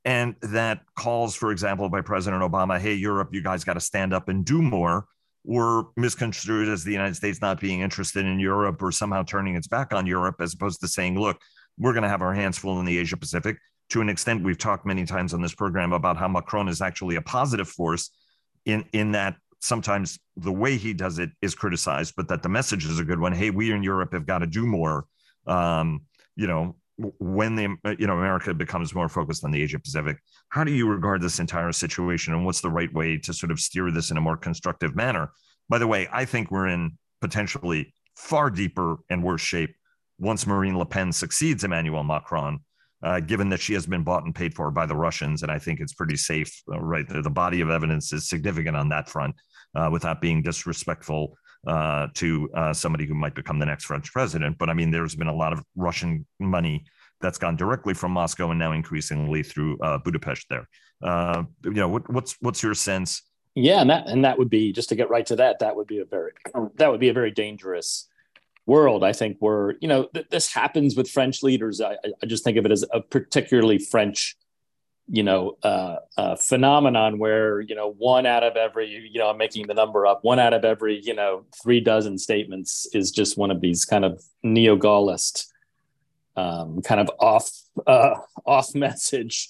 [0.04, 4.16] And that calls, for example, by President Obama, hey, Europe, you guys got to stand
[4.16, 5.06] up and do more
[5.44, 9.68] were misconstrued as the United States not being interested in Europe or somehow turning its
[9.68, 11.40] back on Europe, as opposed to saying, look,
[11.78, 13.58] we're going to have our hands full in the Asia Pacific.
[13.90, 17.16] To an extent, we've talked many times on this program about how Macron is actually
[17.16, 18.12] a positive force
[18.66, 22.86] in, in that sometimes the way he does it is criticized, but that the message
[22.86, 23.34] is a good one.
[23.34, 25.06] Hey, we in Europe have got to do more.
[25.48, 26.02] Um,
[26.36, 26.76] you know,
[27.20, 30.18] when the you know America becomes more focused on the Asia Pacific,
[30.50, 33.60] how do you regard this entire situation, and what's the right way to sort of
[33.60, 35.32] steer this in a more constructive manner?
[35.70, 39.76] By the way, I think we're in potentially far deeper and worse shape
[40.20, 42.60] once Marine Le Pen succeeds Emmanuel Macron,
[43.04, 45.42] uh, given that she has been bought and paid for by the Russians.
[45.44, 47.08] And I think it's pretty safe, uh, right?
[47.08, 49.36] The, the, body of evidence is significant on that front
[49.76, 51.36] uh, without being disrespectful
[51.68, 54.58] uh, to uh, somebody who might become the next French president.
[54.58, 56.86] But I mean, there's been a lot of Russian money
[57.22, 60.68] that's gone directly from Moscow and now increasingly through uh, Budapest there.
[61.04, 63.22] you know, what, what's, what's your sense?
[63.54, 65.60] Yeah, and that and that would be just to get right to that.
[65.60, 66.32] That would be a very
[66.76, 68.08] that would be a very dangerous
[68.66, 69.04] world.
[69.04, 71.82] I think we're, you know, th- this happens with French leaders.
[71.82, 74.38] I, I, just think of it as a particularly French,
[75.14, 79.38] you know, uh, uh, phenomenon where, you know, one out of every, you know, I'm
[79.38, 83.38] making the number up, one out of every, you know, three dozen statements is just
[83.38, 85.48] one of these kind of neo Gaullist,
[86.38, 87.52] um, kind of off,
[87.86, 89.50] uh, off message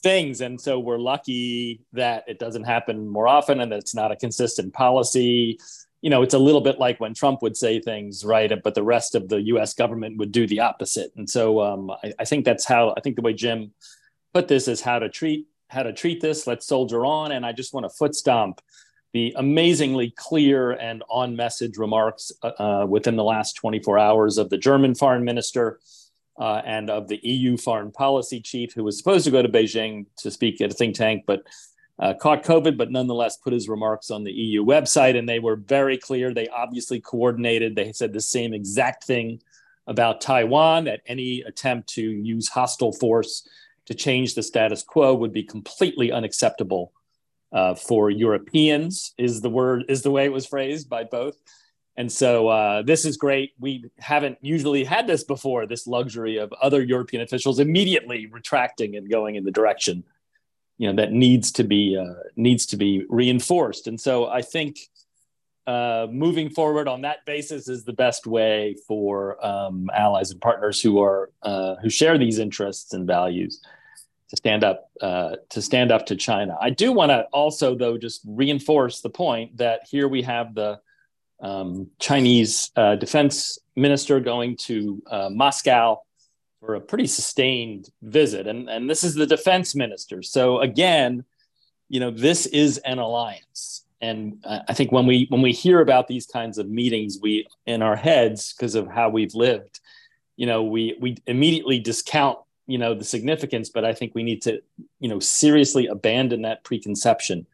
[0.00, 0.40] things.
[0.40, 4.16] And so we're lucky that it doesn't happen more often and that it's not a
[4.16, 5.58] consistent policy
[6.02, 8.52] you know, it's a little bit like when Trump would say things, right?
[8.62, 9.72] But the rest of the U.S.
[9.72, 11.10] government would do the opposite.
[11.16, 13.72] And so um, I, I, think that's how I think the way Jim
[14.34, 16.46] put this is how to treat how to treat this.
[16.46, 17.32] Let's soldier on.
[17.32, 18.60] And I just want to foot stomp
[19.12, 24.50] the amazingly clear and on message remarks uh, uh, within the last 24 hours of
[24.50, 25.80] the German foreign minister.
[26.36, 30.04] Uh, and of the EU foreign policy chief, who was supposed to go to Beijing
[30.16, 31.44] to speak at a think tank, but
[32.00, 35.16] uh, caught COVID, but nonetheless put his remarks on the EU website.
[35.16, 36.34] And they were very clear.
[36.34, 37.76] They obviously coordinated.
[37.76, 39.42] They said the same exact thing
[39.86, 43.48] about Taiwan that any attempt to use hostile force
[43.86, 46.92] to change the status quo would be completely unacceptable
[47.52, 51.36] uh, for Europeans, is the word, is the way it was phrased by both.
[51.96, 53.52] And so uh, this is great.
[53.60, 59.08] We haven't usually had this before, this luxury of other European officials immediately retracting and
[59.08, 60.02] going in the direction
[60.78, 64.78] you know that needs to be uh, needs to be reinforced and so i think
[65.66, 70.80] uh, moving forward on that basis is the best way for um, allies and partners
[70.80, 73.60] who are uh, who share these interests and values
[74.28, 76.56] to stand up uh, to stand up to China.
[76.60, 80.80] I do want to also, though, just reinforce the point that here we have the
[81.40, 86.00] um, Chinese uh, defense minister going to uh, Moscow
[86.60, 90.22] for a pretty sustained visit, and and this is the defense minister.
[90.22, 91.24] So again,
[91.88, 96.08] you know, this is an alliance, and I think when we when we hear about
[96.08, 99.80] these kinds of meetings, we in our heads because of how we've lived,
[100.36, 104.40] you know, we we immediately discount you know the significance but i think we need
[104.40, 104.60] to
[104.98, 107.46] you know seriously abandon that preconception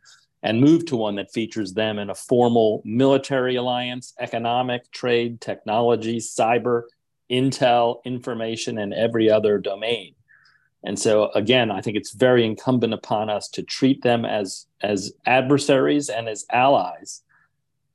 [0.42, 6.18] and move to one that features them in a formal military alliance economic trade technology
[6.18, 6.82] cyber
[7.30, 10.14] intel information and every other domain
[10.84, 15.12] and so again i think it's very incumbent upon us to treat them as as
[15.26, 17.22] adversaries and as allies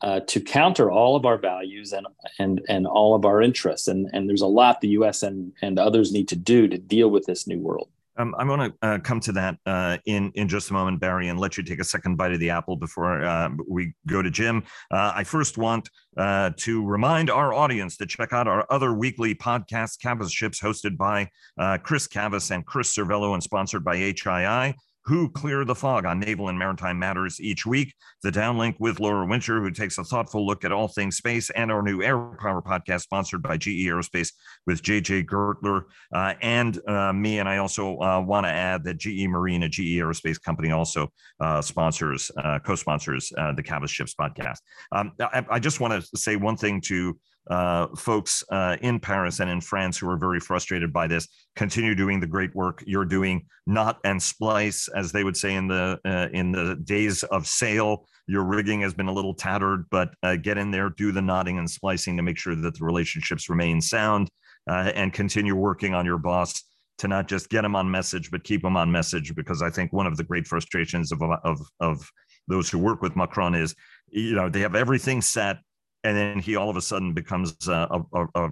[0.02, 2.06] uh, to counter all of our values and
[2.38, 3.88] and and all of our interests.
[3.88, 5.24] And and there's a lot the U.S.
[5.24, 7.90] and and others need to do to deal with this new world.
[8.18, 11.28] Um, I want to uh, come to that uh, in in just a moment, Barry,
[11.28, 14.30] and let you take a second bite of the apple before uh, we go to
[14.30, 14.64] Jim.
[14.92, 19.36] Uh, I first want uh, to remind our audience to check out our other weekly
[19.36, 24.76] podcast, Cavas Ships, hosted by uh, Chris Cavas and Chris Servello, and sponsored by HII
[25.06, 27.94] who clear the fog on naval and maritime matters each week.
[28.24, 31.72] The downlink with Laura Winter, who takes a thoughtful look at all things space, and
[31.72, 34.32] our new Air Power podcast, sponsored by GE Aerospace
[34.66, 37.40] with JJ Gertler uh, and uh, me.
[37.40, 41.10] And I also uh, want to add that GE Marine, a GE Aerospace company, also
[41.40, 44.58] uh, sponsors, uh, co sponsors uh, the Cavas Ships podcast.
[44.92, 47.18] Um, I, I, just want to say one thing to
[47.50, 51.28] uh, folks uh, in Paris and in France who are very frustrated by this.
[51.56, 53.46] Continue doing the great work you're doing.
[53.68, 58.08] Knot and splice, as they would say in the uh, in the days of sail.
[58.28, 61.60] Your rigging has been a little tattered, but uh, get in there, do the knotting
[61.60, 64.30] and splicing to make sure that the relationships remain sound,
[64.70, 66.64] uh, and continue working on your boss
[66.98, 69.36] to not just get them on message, but keep them on message.
[69.36, 72.10] Because I think one of the great frustrations of of of
[72.48, 73.76] those who work with Macron is,
[74.10, 75.58] you know, they have everything set
[76.06, 78.50] and then he all of a sudden becomes a, a,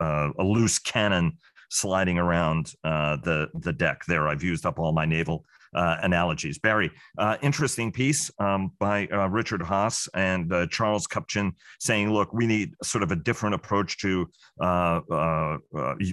[0.00, 1.36] a, a loose cannon
[1.68, 4.02] sliding around uh, the the deck.
[4.08, 6.58] There, I've used up all my naval uh, analogies.
[6.58, 12.32] Barry, uh, interesting piece um, by uh, Richard Haass and uh, Charles Kupchan saying, "Look,
[12.32, 14.28] we need sort of a different approach to
[14.60, 15.58] uh,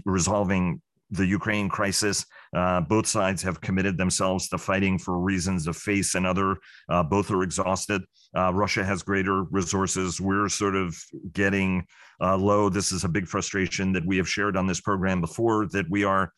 [0.06, 2.26] resolving the Ukraine crisis.
[2.56, 6.58] Uh, both sides have committed themselves to fighting for reasons of face and other.
[6.90, 8.02] Uh, both are exhausted.
[8.36, 10.20] Uh, Russia has greater resources.
[10.20, 10.98] We're sort of
[11.34, 11.86] getting
[12.22, 12.70] uh, low.
[12.70, 16.04] This is a big frustration that we have shared on this program before that we
[16.04, 16.32] are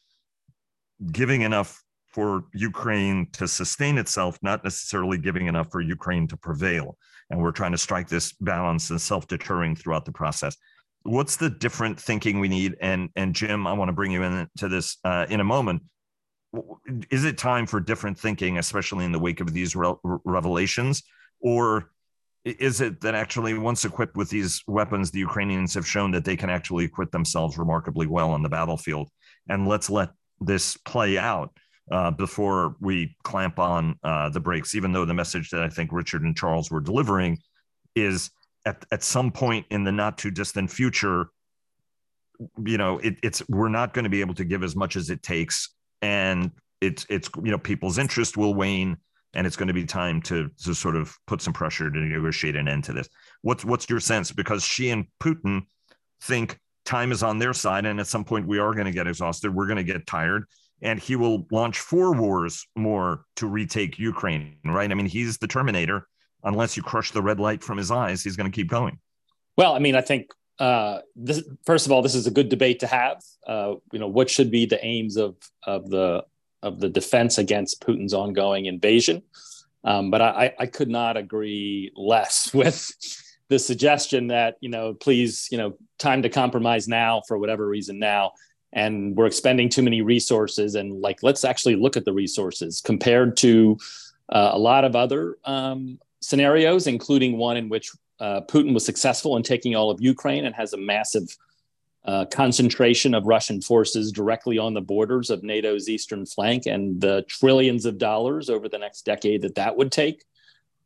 [1.12, 6.97] giving enough for Ukraine to sustain itself, not necessarily giving enough for Ukraine to prevail.
[7.29, 10.58] And we're trying to strike this balance and self deterring throughout the process
[11.03, 12.75] what's the different thinking we need?
[12.81, 15.83] And and Jim, I want to bring you into this uh, in a moment.
[17.12, 21.03] Is it time for different thinking, especially in the wake of these re- revelations,
[21.39, 21.91] or
[22.43, 26.38] is it that actually, once equipped with these weapons, the Ukrainians have shown that they
[26.38, 29.09] can actually equip themselves remarkably well on the battlefield?
[29.49, 30.09] And let's let
[30.39, 31.55] this play out
[31.91, 34.73] uh, before we clamp on uh, the brakes.
[34.73, 37.39] Even though the message that I think Richard and Charles were delivering
[37.95, 38.31] is
[38.65, 41.28] at, at some point in the not too distant future
[42.65, 45.10] you know it, it's we're not going to be able to give as much as
[45.10, 45.76] it takes.
[46.02, 48.98] And it's it's you know people's interest will wane
[49.34, 52.56] and it's going to be time to to sort of put some pressure to negotiate
[52.56, 53.10] an end to this.
[53.41, 54.32] What's what's your sense?
[54.32, 55.63] Because Xi and putin
[56.22, 59.08] think time is on their side and at some point we are going to get
[59.08, 60.45] exhausted we're going to get tired
[60.82, 64.89] and he will launch four wars more to retake ukraine right?
[64.89, 66.08] I mean he's the terminator
[66.43, 68.99] unless you crush the red light from his eyes, he's going to keep going.
[69.58, 72.80] Well, I mean, I think uh, this, first of all, this is a good debate
[72.80, 73.23] to have.
[73.47, 76.23] Uh, you know, what should be the aims of of the
[76.62, 79.23] of the defense against Putin's ongoing invasion?
[79.86, 82.93] Um, but I, I could not agree less with
[83.47, 87.97] the suggestion that you know, please, you know, time to compromise now for whatever reason
[87.97, 88.34] now,
[88.73, 93.38] and we're expending too many resources, and like let's actually look at the resources compared
[93.38, 93.78] to
[94.28, 99.38] uh, a lot of other um, scenarios, including one in which uh, Putin was successful
[99.38, 101.38] in taking all of Ukraine and has a massive
[102.05, 107.23] uh, concentration of Russian forces directly on the borders of NATO's eastern flank, and the
[107.27, 110.23] trillions of dollars over the next decade that that would take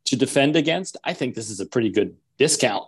[0.04, 0.96] to defend against.
[1.04, 2.84] I think this is a pretty good discount,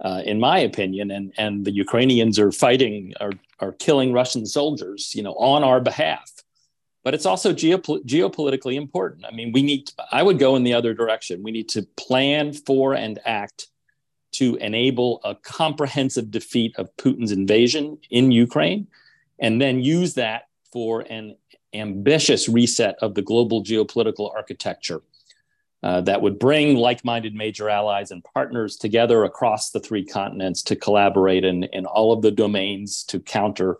[0.00, 1.10] uh, in my opinion.
[1.10, 5.80] And and the Ukrainians are fighting, are are killing Russian soldiers, you know, on our
[5.80, 6.30] behalf
[7.04, 9.24] but it's also geopol- geopolitically important.
[9.24, 11.42] I mean, we need, I would go in the other direction.
[11.42, 13.68] We need to plan for and act
[14.32, 18.88] to enable a comprehensive defeat of Putin's invasion in Ukraine,
[19.38, 21.36] and then use that for an
[21.72, 25.02] ambitious reset of the global geopolitical architecture
[25.82, 30.62] uh, that would bring like minded major allies and partners together across the three continents
[30.62, 33.76] to collaborate in, in all of the domains to counter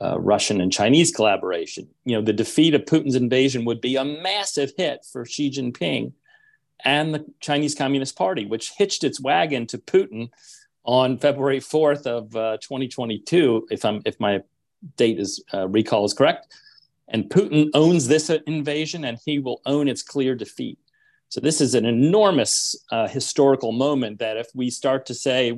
[0.00, 1.88] uh, Russian and Chinese collaboration.
[2.04, 6.12] You know, the defeat of Putin's invasion would be a massive hit for Xi Jinping
[6.84, 10.30] and the Chinese Communist Party, which hitched its wagon to Putin
[10.84, 14.42] on February 4th of uh, 2022, if I'm if my
[14.96, 16.52] date is uh, recall is correct.
[17.08, 20.78] And Putin owns this invasion, and he will own its clear defeat.
[21.28, 25.48] So this is an enormous uh, historical moment that if we start to say,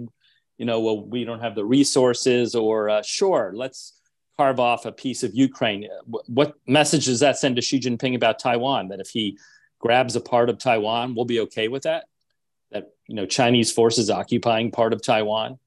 [0.58, 3.95] you know, well, we don't have the resources, or uh, sure, let's
[4.38, 5.88] carve off a piece of Ukraine.
[6.26, 8.88] What message does that send to Xi Jinping about Taiwan?
[8.88, 9.38] That if he
[9.78, 12.04] grabs a part of Taiwan, we'll be okay with that?
[12.70, 15.58] That you know, Chinese forces occupying part of Taiwan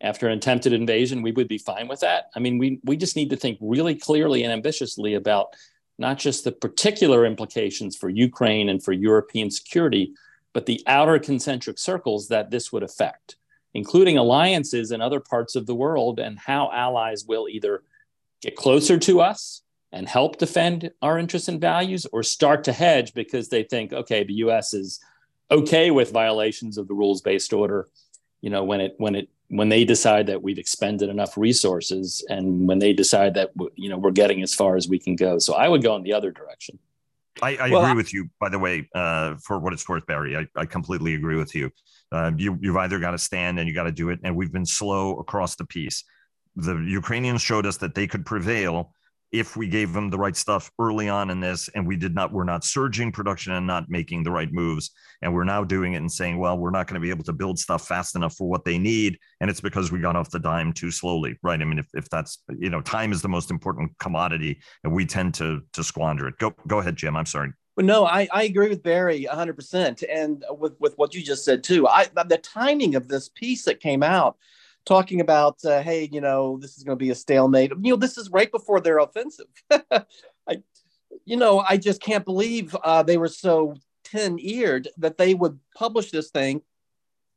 [0.00, 2.30] after an attempted invasion, we would be fine with that.
[2.36, 5.54] I mean, we we just need to think really clearly and ambitiously about
[5.98, 10.12] not just the particular implications for Ukraine and for European security,
[10.52, 13.36] but the outer concentric circles that this would affect,
[13.74, 17.82] including alliances in other parts of the world and how allies will either
[18.42, 19.62] get closer to us
[19.92, 24.24] and help defend our interests and values or start to hedge because they think okay
[24.24, 25.00] the US is
[25.50, 27.88] okay with violations of the rules based order
[28.40, 32.68] you know when it when it when they decide that we've expended enough resources and
[32.68, 35.38] when they decide that you know we're getting as far as we can go.
[35.38, 36.78] So i would go in the other direction.
[37.40, 40.36] I, I well, agree with you by the way uh, for what it's worth barry.
[40.36, 41.70] I, I completely agree with you.
[42.10, 44.52] Uh, you you've either got to stand and you got to do it and we've
[44.52, 46.04] been slow across the piece
[46.58, 48.92] the ukrainians showed us that they could prevail
[49.30, 52.32] if we gave them the right stuff early on in this and we did not
[52.32, 54.90] we're not surging production and not making the right moves
[55.22, 57.32] and we're now doing it and saying well we're not going to be able to
[57.32, 60.38] build stuff fast enough for what they need and it's because we got off the
[60.38, 63.50] dime too slowly right i mean if, if that's you know time is the most
[63.50, 67.50] important commodity and we tend to to squander it go go ahead jim i'm sorry
[67.80, 70.02] no, I, I agree with Barry 100%.
[70.12, 71.86] And with, with what you just said, too.
[71.86, 74.36] I The timing of this piece that came out
[74.88, 77.70] talking about, uh, hey, you know, this is going to be a stalemate.
[77.70, 79.46] You know, this is right before their offensive.
[79.70, 80.62] I,
[81.24, 83.74] you know, I just can't believe uh, they were so
[84.04, 86.62] ten-eared that they would publish this thing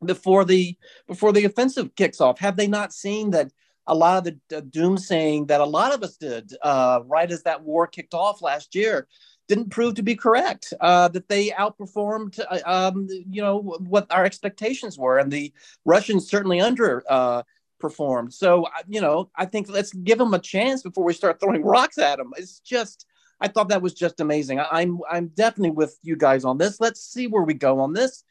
[0.03, 0.77] before the
[1.07, 2.39] before the offensive kicks off.
[2.39, 3.51] Have they not seen that?
[3.87, 7.29] A lot of the uh, doom saying that a lot of us did uh, right
[7.29, 9.07] as that war kicked off last year
[9.51, 10.73] didn't prove to be correct.
[10.79, 15.51] Uh, that they outperformed, uh, um, you know, what our expectations were, and the
[15.83, 17.03] Russians certainly underperformed.
[17.09, 18.29] uh.
[18.29, 21.97] So, you know, I think let's give them a chance before we start throwing rocks
[21.97, 22.31] at them.
[22.37, 23.05] It's just,
[23.41, 24.61] I thought that was just amazing.
[24.61, 26.79] I, I'm, I'm definitely with you guys on this.
[26.79, 28.23] Let's see where we go on this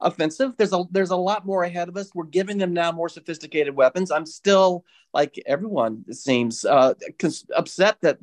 [0.00, 0.52] offensive.
[0.56, 2.14] There's a there's a lot more ahead of us.
[2.14, 4.12] We're giving them now more sophisticated weapons.
[4.12, 6.94] I'm still like everyone seems uh,
[7.56, 8.18] upset that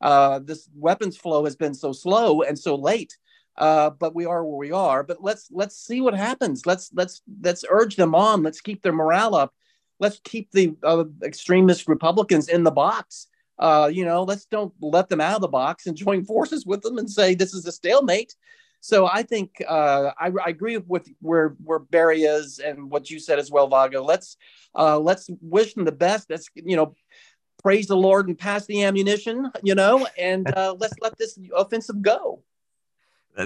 [0.00, 3.16] uh, this weapons flow has been so slow and so late.
[3.56, 5.02] Uh, but we are where we are.
[5.02, 6.64] But let's let's see what happens.
[6.64, 8.44] Let's let's let's urge them on.
[8.44, 9.52] Let's keep their morale up.
[9.98, 13.26] Let's keep the uh, extremist Republicans in the box.
[13.58, 16.82] Uh, you know, let's don't let them out of the box and join forces with
[16.82, 18.34] them and say this is a stalemate.
[18.80, 23.18] So I think uh, I, I, agree with where where Barry is and what you
[23.18, 24.04] said as well, Vago.
[24.04, 24.36] Let's
[24.76, 26.30] uh, let's wish them the best.
[26.30, 26.94] Let's you know
[27.62, 32.02] praise the Lord and pass the ammunition, you know, and uh, let's let this offensive
[32.02, 32.42] go.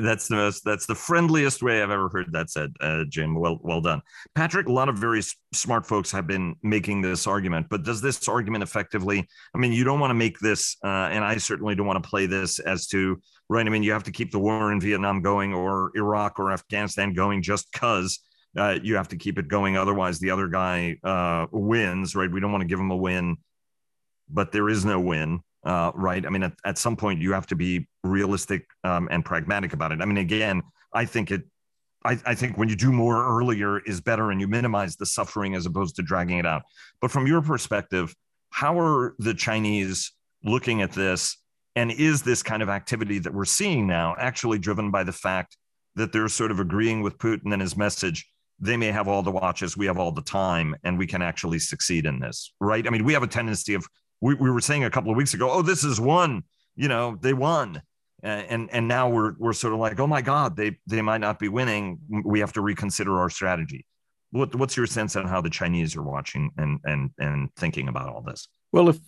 [0.00, 0.64] That's the most.
[0.64, 3.34] That's the friendliest way I've ever heard that said, uh, Jim.
[3.34, 4.00] Well, well done,
[4.34, 4.66] Patrick.
[4.66, 8.62] A lot of very smart folks have been making this argument, but does this argument
[8.62, 9.28] effectively?
[9.54, 12.08] I mean, you don't want to make this, uh, and I certainly don't want to
[12.08, 13.66] play this as to right.
[13.66, 17.12] I mean, you have to keep the war in Vietnam going, or Iraq, or Afghanistan
[17.12, 18.18] going, just because
[18.56, 19.76] uh, you have to keep it going.
[19.76, 22.30] Otherwise, the other guy uh, wins, right?
[22.30, 23.36] We don't want to give him a win
[24.33, 26.24] but there is no win, uh, right?
[26.24, 29.93] I mean, at, at some point, you have to be realistic um, and pragmatic about
[29.93, 30.01] it.
[30.01, 30.62] I mean, again,
[30.93, 31.43] I think it.
[32.05, 35.55] I, I think when you do more earlier is better, and you minimize the suffering
[35.55, 36.62] as opposed to dragging it out.
[37.01, 38.12] But from your perspective,
[38.51, 40.12] how are the Chinese
[40.43, 41.37] looking at this?
[41.76, 45.57] And is this kind of activity that we're seeing now actually driven by the fact
[45.95, 48.28] that they're sort of agreeing with Putin and his message?
[48.59, 51.59] They may have all the watches, we have all the time, and we can actually
[51.61, 52.87] succeed in this, right?
[52.87, 53.87] I mean, we have a tendency of
[54.22, 56.44] we, we were saying a couple of weeks ago, oh, this is one,
[56.76, 57.82] you know, they won.
[58.22, 61.40] And, and now we're, we're sort of like, oh my God, they, they might not
[61.40, 61.98] be winning.
[62.24, 63.84] We have to reconsider our strategy.
[64.30, 68.08] What, what's your sense on how the Chinese are watching and, and, and thinking about
[68.08, 68.46] all this?
[68.70, 68.98] Well, if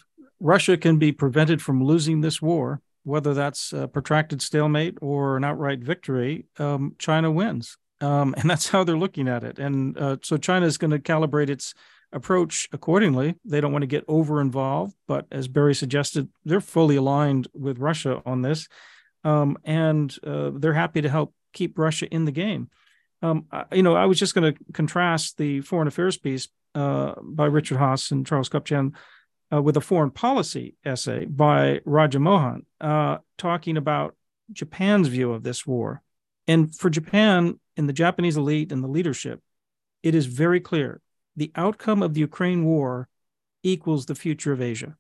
[0.41, 5.45] Russia can be prevented from losing this war, whether that's a protracted stalemate or an
[5.45, 7.77] outright victory, um, China wins.
[8.01, 9.61] Um, and that's how they're looking at it.
[9.61, 11.73] And uh, so China is going to calibrate its
[12.15, 13.35] approach accordingly.
[13.45, 17.79] They don't want to get over involved, but as Barry suggested, they're fully aligned with
[17.79, 18.69] Russia on this,
[19.25, 22.71] um, and uh, they're happy to help keep Russia in the game.
[23.21, 27.47] Um, you know, I was just going to contrast the foreign affairs piece uh, by
[27.47, 28.93] Richard Haass and Charles Kupchan
[29.53, 34.15] uh, with a foreign policy essay by Raja Mohan uh, talking about
[34.53, 36.03] Japan's view of this war.
[36.47, 39.41] And for Japan and the Japanese elite and the leadership,
[40.03, 41.01] it is very clear
[41.37, 43.09] the outcome of the Ukraine war
[43.63, 44.97] equals the future of Asia.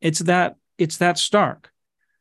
[0.00, 1.70] It's that it's that stark.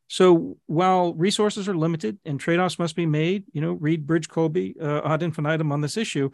[0.07, 4.75] So while resources are limited and trade-offs must be made, you know, read Bridge Colby
[4.79, 6.29] uh, ad infinitum on this issue.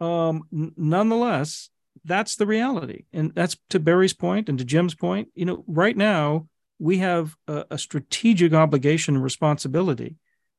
[0.00, 1.70] Um, n- nonetheless,
[2.04, 5.28] that's the reality, and that's to Barry's point and to Jim's point.
[5.34, 6.46] You know, right now
[6.78, 10.16] we have a, a strategic obligation and responsibility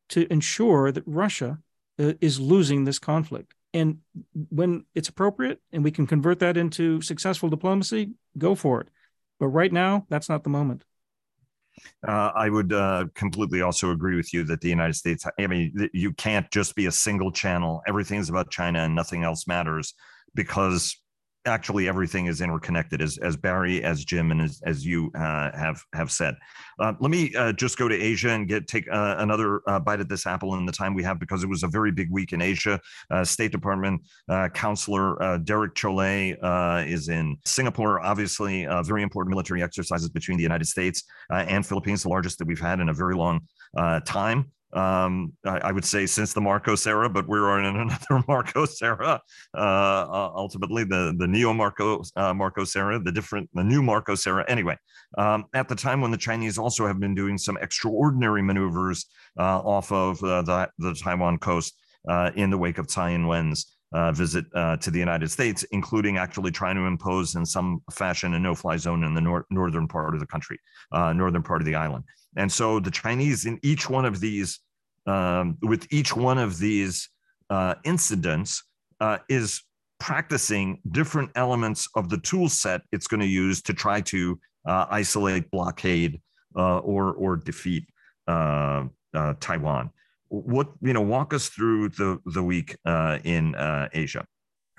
[0.09, 1.59] to ensure that Russia
[1.99, 3.53] uh, is losing this conflict.
[3.77, 3.99] And
[4.49, 8.87] when it's appropriate and we can convert that into successful diplomacy, go for it.
[9.39, 10.83] But right now, that's not the moment.
[12.07, 15.89] Uh, I would uh, completely also agree with you that the United States, I mean,
[15.93, 17.83] you can't just be a single channel.
[17.87, 19.93] Everything's about China and nothing else matters
[20.33, 20.99] because
[21.45, 25.81] actually everything is interconnected as, as barry as jim and as, as you uh, have
[25.93, 26.35] have said.
[26.79, 29.99] Uh, let me uh, just go to asia and get take uh, another uh, bite
[29.99, 32.33] at this apple in the time we have because it was a very big week
[32.33, 32.79] in asia.
[33.09, 34.01] Uh, state department
[34.53, 36.37] counselor derek chollet
[36.87, 42.09] is in singapore obviously very important military exercises between the united states and philippines the
[42.09, 43.39] largest that we've had in a very long
[44.05, 48.81] time um, I, I, would say since the Marcos era, but we're in another Marcos
[48.81, 49.21] era.
[49.55, 54.27] Uh, uh, ultimately, the the neo Marcos uh, Marcos era, the different the new Marcos
[54.27, 54.43] era.
[54.47, 54.77] Anyway,
[55.17, 59.05] um, at the time when the Chinese also have been doing some extraordinary maneuvers
[59.39, 61.73] uh, off of uh, the the Taiwan coast
[62.09, 63.76] uh, in the wake of Tsai Ing-wen's.
[64.13, 68.77] Visit to the United States, including actually trying to impose in some fashion a no-fly
[68.77, 70.59] zone in the nor- northern part of the country,
[70.91, 72.03] northern part of the island.
[72.35, 74.59] And so the Chinese in each one of these,
[75.05, 77.09] um, with each one of these
[77.49, 78.63] uh, incidents,
[78.99, 79.63] uh, is
[79.99, 84.85] practicing different elements of the tool set it's going to use to try to uh,
[84.89, 86.21] isolate, blockade,
[86.55, 87.87] uh, or or defeat
[88.27, 89.89] uh, uh, Taiwan.
[90.29, 91.01] What you know?
[91.01, 93.55] Walk us through the the week in
[93.93, 94.25] Asia.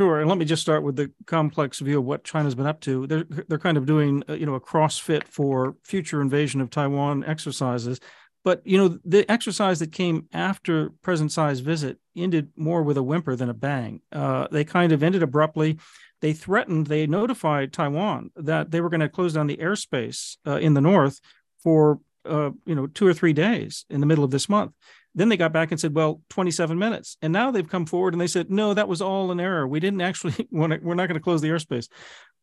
[0.01, 2.81] Sure, and let me just start with the complex view of what China's been up
[2.83, 3.09] to.
[3.09, 7.25] They're they're kind of doing uh, you know a CrossFit for future invasion of Taiwan
[7.25, 7.99] exercises,
[8.45, 13.03] but you know the exercise that came after President Tsai's visit ended more with a
[13.03, 14.01] whimper than a bang.
[14.13, 15.79] Uh, they kind of ended abruptly.
[16.21, 20.59] They threatened, they notified Taiwan that they were going to close down the airspace uh,
[20.59, 21.21] in the north
[21.61, 24.75] for uh, you know two or three days in the middle of this month.
[25.15, 27.17] Then they got back and said, well, 27 minutes.
[27.23, 29.67] And now they've come forward and they said, no, that was all an error.
[29.67, 31.89] We didn't actually want to, we're not going to close the airspace.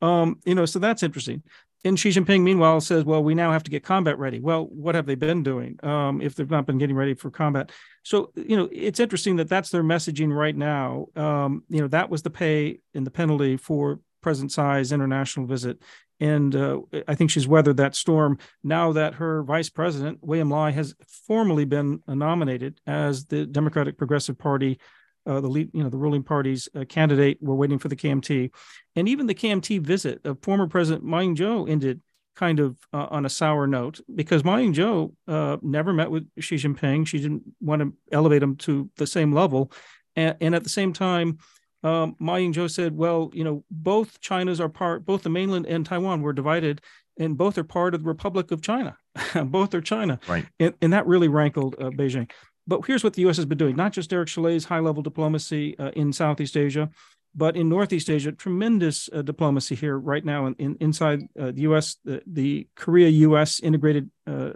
[0.02, 1.44] Um, you know, so that's interesting.
[1.86, 4.40] And Xi Jinping, meanwhile, says, well, we now have to get combat ready.
[4.40, 7.72] Well, what have they been doing um, if they've not been getting ready for combat?
[8.04, 11.06] So, you know, it's interesting that that's their messaging right now.
[11.16, 15.80] Um, you know, that was the pay and the penalty for President Tsai's international visit
[16.20, 18.38] and uh, I think she's weathered that storm.
[18.64, 20.96] Now that her vice president William Lai has
[21.28, 24.80] formally been nominated as the Democratic Progressive Party,
[25.26, 28.52] uh, the lead, you know, the ruling party's uh, candidate, we're waiting for the KMT,
[28.96, 32.02] and even the KMT visit of former President Ma Ying-jeou ended
[32.36, 36.56] kind of uh, on a sour note because Ma Ying-jeou uh, never met with Xi
[36.56, 37.08] Jinping.
[37.08, 39.72] Xi didn't want to elevate him to the same level,
[40.16, 41.40] and, and at the same time
[41.86, 45.86] um, Ma Ying-jeou said, well, you know, both China's are part, both the mainland and
[45.86, 46.82] Taiwan were divided,
[47.20, 48.98] and both are part of the Republic of China.
[49.46, 50.20] both are China.
[50.28, 50.48] Right.
[50.60, 52.32] And, and that really rankled uh, Beijing.
[52.66, 53.36] But here's what the U.S.
[53.36, 56.90] has been doing: not just Derek Chollet's high-level diplomacy uh, in Southeast Asia,
[57.36, 61.62] but in Northeast Asia, tremendous uh, diplomacy here right now in, in inside uh, the
[61.62, 61.98] U.S.
[62.04, 63.60] The, the Korea-U.S.
[63.60, 64.54] integrated uh,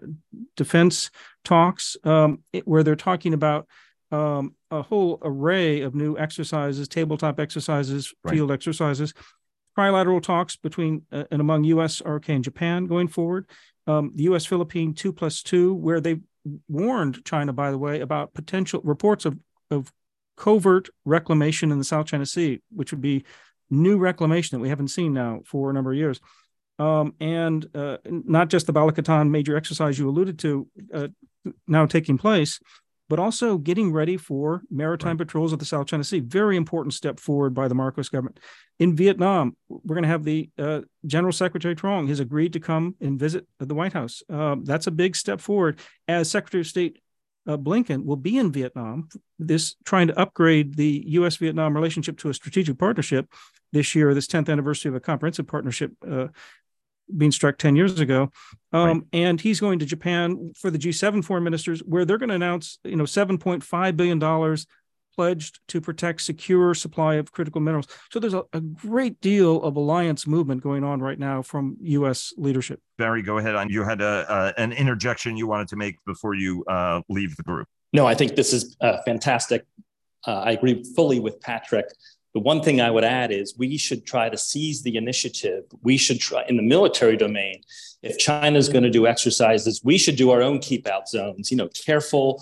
[0.57, 1.11] defense
[1.43, 3.67] talks, um, it, where they're talking about
[4.11, 8.33] um, a whole array of new exercises, tabletop exercises, right.
[8.33, 9.13] field exercises,
[9.77, 13.47] trilateral talks between uh, and among U.S., ROK, and Japan going forward.
[13.87, 14.45] Um, the U.S.
[14.45, 16.19] Philippine two plus two, where they
[16.67, 19.37] warned China, by the way, about potential reports of,
[19.71, 19.91] of
[20.37, 23.23] covert reclamation in the South China Sea, which would be
[23.69, 26.19] new reclamation that we haven't seen now for a number of years.
[26.79, 31.07] Um, and uh, not just the Balikatan major exercise you alluded to uh,
[31.67, 32.59] now taking place,
[33.09, 35.27] but also getting ready for maritime right.
[35.27, 36.19] patrols of the South China Sea.
[36.19, 38.39] Very important step forward by the Marcos government.
[38.77, 42.95] In Vietnam, we're going to have the uh, General Secretary Truong has agreed to come
[43.01, 44.21] and visit the White House.
[44.31, 46.99] Uh, that's a big step forward as Secretary of State
[47.47, 49.09] uh, Blinken will be in Vietnam.
[49.39, 51.37] This trying to upgrade the U.S.
[51.37, 53.27] Vietnam relationship to a strategic partnership
[53.71, 56.27] this year, this 10th anniversary of a comprehensive partnership uh,
[57.17, 58.31] being struck 10 years ago.
[58.71, 59.03] Um, right.
[59.13, 62.79] And he's going to Japan for the G7 foreign ministers, where they're going to announce,
[62.83, 64.57] you know, $7.5 billion
[65.15, 67.87] pledged to protect secure supply of critical minerals.
[68.09, 72.33] So there's a, a, great deal of alliance movement going on right now from U.S.
[72.37, 72.79] leadership.
[72.97, 73.69] Barry, go ahead.
[73.69, 77.67] You had a, an interjection you wanted to make before you uh, leave the group.
[77.91, 79.65] No, I think this is uh, fantastic.
[80.25, 81.87] Uh, I agree fully with Patrick.
[82.39, 85.65] The one thing I would add is we should try to seize the initiative.
[85.83, 87.63] We should try in the military domain.
[88.01, 91.51] If China is going to do exercises, we should do our own keep out zones,
[91.51, 92.41] you know, careful,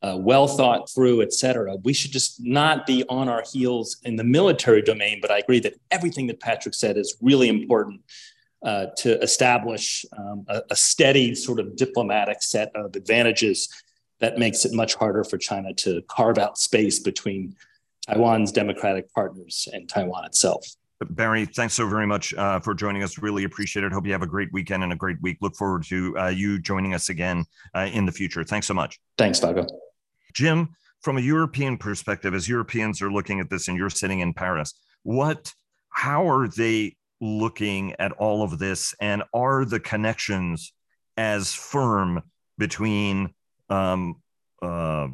[0.00, 1.76] uh, well thought through, et cetera.
[1.76, 5.18] We should just not be on our heels in the military domain.
[5.20, 8.00] But I agree that everything that Patrick said is really important
[8.62, 13.68] uh, to establish um, a, a steady sort of diplomatic set of advantages
[14.20, 17.54] that makes it much harder for China to carve out space between
[18.08, 20.66] Taiwan's democratic partners and Taiwan itself.
[21.10, 23.18] Barry, thanks so very much uh, for joining us.
[23.18, 23.92] Really appreciate it.
[23.92, 25.38] Hope you have a great weekend and a great week.
[25.40, 27.44] Look forward to uh, you joining us again
[27.74, 28.44] uh, in the future.
[28.44, 28.98] Thanks so much.
[29.18, 29.66] Thanks, Vago.
[30.32, 30.70] Jim,
[31.02, 34.74] from a European perspective, as Europeans are looking at this and you're sitting in Paris,
[35.02, 35.52] what,
[35.90, 38.94] how are they looking at all of this?
[39.00, 40.72] And are the connections
[41.16, 42.22] as firm
[42.56, 43.34] between,
[43.68, 44.22] um,
[44.62, 45.08] uh,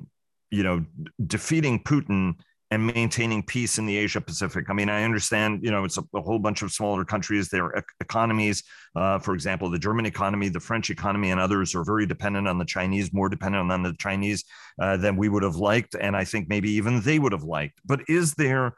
[0.51, 0.85] you know,
[1.27, 2.35] defeating Putin
[2.73, 4.67] and maintaining peace in the Asia Pacific.
[4.71, 7.77] I mean, I understand, you know, it's a, a whole bunch of smaller countries, their
[7.77, 8.63] e- economies,
[8.95, 12.59] uh, for example, the German economy, the French economy, and others are very dependent on
[12.59, 14.45] the Chinese, more dependent on the Chinese
[14.81, 15.97] uh, than we would have liked.
[16.01, 17.81] And I think maybe even they would have liked.
[17.85, 18.75] But is there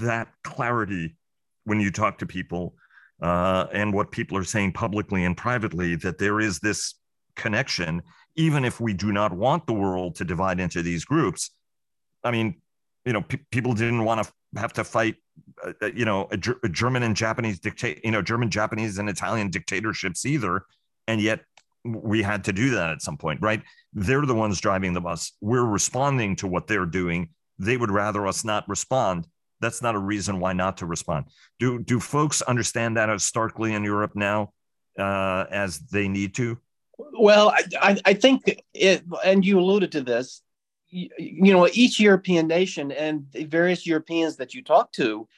[0.00, 1.16] that clarity
[1.64, 2.74] when you talk to people
[3.20, 6.94] uh, and what people are saying publicly and privately that there is this
[7.34, 8.02] connection,
[8.34, 11.50] even if we do not want the world to divide into these groups?
[12.24, 12.62] I mean,
[13.06, 15.14] you know, p- people didn't want to have to fight,
[15.64, 19.08] uh, uh you know, a, a, German and Japanese dictate, you know, German, Japanese, and
[19.08, 20.66] Italian dictatorships either,
[21.06, 21.40] and yet
[21.84, 23.62] we had to do that at some point, right?
[23.94, 25.32] They're the ones driving the bus.
[25.40, 27.30] We're responding to what they're doing.
[27.58, 29.26] They would rather us not respond.
[29.60, 31.26] That's not a reason why not to respond.
[31.58, 34.52] Do do folks understand that as starkly in Europe now
[34.98, 36.58] uh, as they need to?
[36.98, 40.42] Well, I, I think it, and you alluded to this
[41.18, 45.28] you know each european nation and the various europeans that you talk to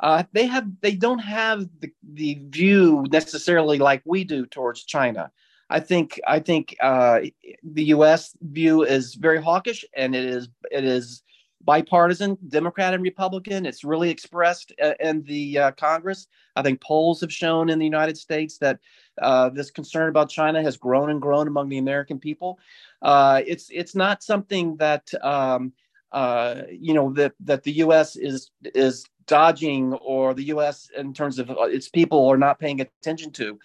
[0.00, 5.30] uh, they have they don't have the, the view necessarily like we do towards china.
[5.70, 7.20] I think i think uh,
[7.62, 11.22] the us view is very hawkish and it is it is
[11.62, 13.64] bipartisan democrat and republican.
[13.66, 16.26] It's really expressed uh, in the uh, congress.
[16.56, 18.80] I think polls have shown in the united states that
[19.22, 22.58] uh, this concern about china has grown and grown among the american people
[23.04, 25.72] uh, it's it's not something that um,
[26.10, 28.16] uh, you know that that the U.S.
[28.16, 30.88] is is dodging or the U.S.
[30.96, 33.58] in terms of uh, its people are not paying attention to.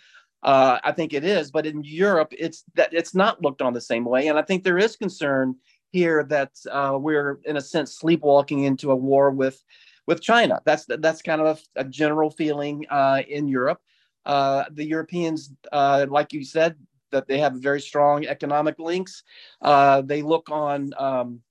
[0.43, 3.81] Uh, I think it is, but in Europe, it's that it's not looked on the
[3.81, 5.55] same way, and I think there is concern
[5.91, 9.63] here that uh, we're in a sense sleepwalking into a war with
[10.05, 10.59] with China.
[10.65, 13.79] That's that's kind of a, a general feeling uh, in Europe.
[14.25, 16.75] Uh, the Europeans, like you said,
[17.11, 19.23] that they have very strong economic links.
[19.61, 21.41] Uh, they look on um,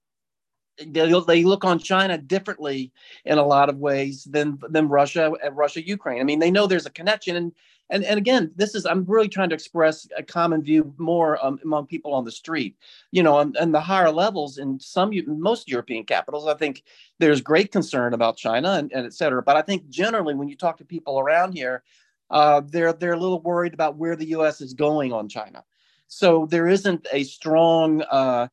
[0.87, 2.93] they, look on China differently
[3.25, 6.21] in a lot of ways than than Russia and Russia Ukraine.
[6.21, 7.53] I mean, they know there's a connection, and
[7.91, 11.59] and and again, this is I'm really trying to express a common view more um,
[11.65, 12.77] among people on the street.
[13.11, 16.85] You know, and, and the higher levels in some most European capitals, I think
[17.19, 19.43] there's great concern about China and, and et cetera.
[19.43, 21.83] But I think generally, when you talk to people around here,
[22.31, 24.61] uh, they're they're a little worried about where the U.S.
[24.61, 25.64] is going on China.
[26.09, 28.49] So there isn't a strong uh,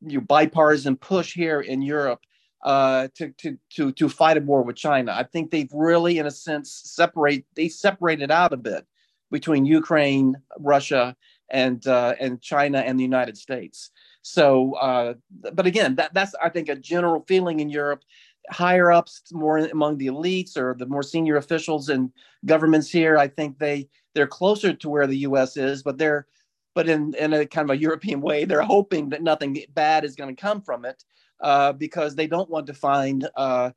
[0.00, 2.20] you know, bipartisan push here in Europe
[2.64, 5.12] uh, to, to to to fight a war with China.
[5.12, 8.86] I think they've really, in a sense, separate they separated out a bit
[9.30, 11.16] between Ukraine, Russia,
[11.50, 13.90] and uh, and China and the United States.
[14.22, 15.14] So, uh,
[15.52, 18.02] but again, that that's I think a general feeling in Europe
[18.50, 22.10] higher ups, more among the elites or the more senior officials and
[22.44, 25.56] governments here, I think they they're closer to where the U.S.
[25.56, 26.26] is, but they're
[26.74, 30.16] but in in a kind of a European way, they're hoping that nothing bad is
[30.16, 31.04] going to come from it
[31.40, 33.70] uh, because they don't want to find uh,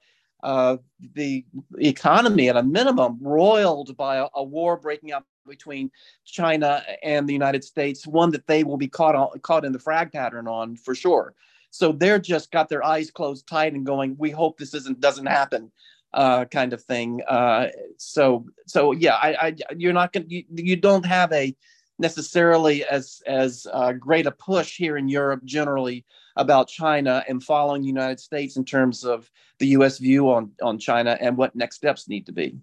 [0.44, 0.78] uh,
[1.14, 1.46] the
[1.80, 5.92] economy at a minimum roiled by a, a, war breaking out between
[6.24, 9.80] China and the United States, one that they will be caught on, caught in the
[9.80, 11.34] frag pattern on for sure.
[11.72, 15.28] So they're just got their eyes closed tight and going, we hope this isn't doesn't
[15.28, 15.72] happen,
[16.14, 17.22] uh, kind of thing.
[17.28, 17.68] Uh,
[17.98, 21.56] so so yeah, I, I you're not gonna you, you don't have a
[22.00, 26.06] necessarily as as uh, great a push here in Europe generally
[26.36, 30.00] about China and following the United States in terms of the U.S.
[30.00, 32.58] view on on China and what next steps need to be.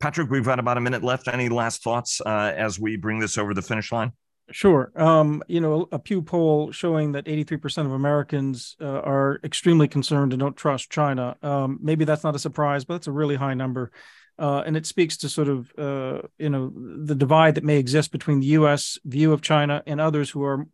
[0.00, 1.28] Patrick, we've got about a minute left.
[1.28, 4.12] Any last thoughts uh, as we bring this over the finish line?
[4.52, 4.90] Sure.
[4.96, 10.32] Um, you know, a Pew poll showing that 83% of Americans uh, are extremely concerned
[10.32, 11.36] and don't trust China.
[11.42, 13.92] Um, maybe that's not a surprise, but that's a really high number.
[14.38, 16.72] Uh, and it speaks to sort of, uh, you know,
[17.04, 18.98] the divide that may exist between the U.S.
[19.04, 20.66] view of China and others who are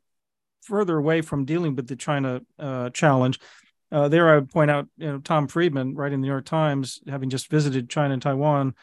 [0.62, 3.40] further away from dealing with the China uh, challenge.
[3.92, 7.00] Uh, there, I would point out, you know, Tom Friedman, writing the New York Times,
[7.08, 8.74] having just visited China and Taiwan,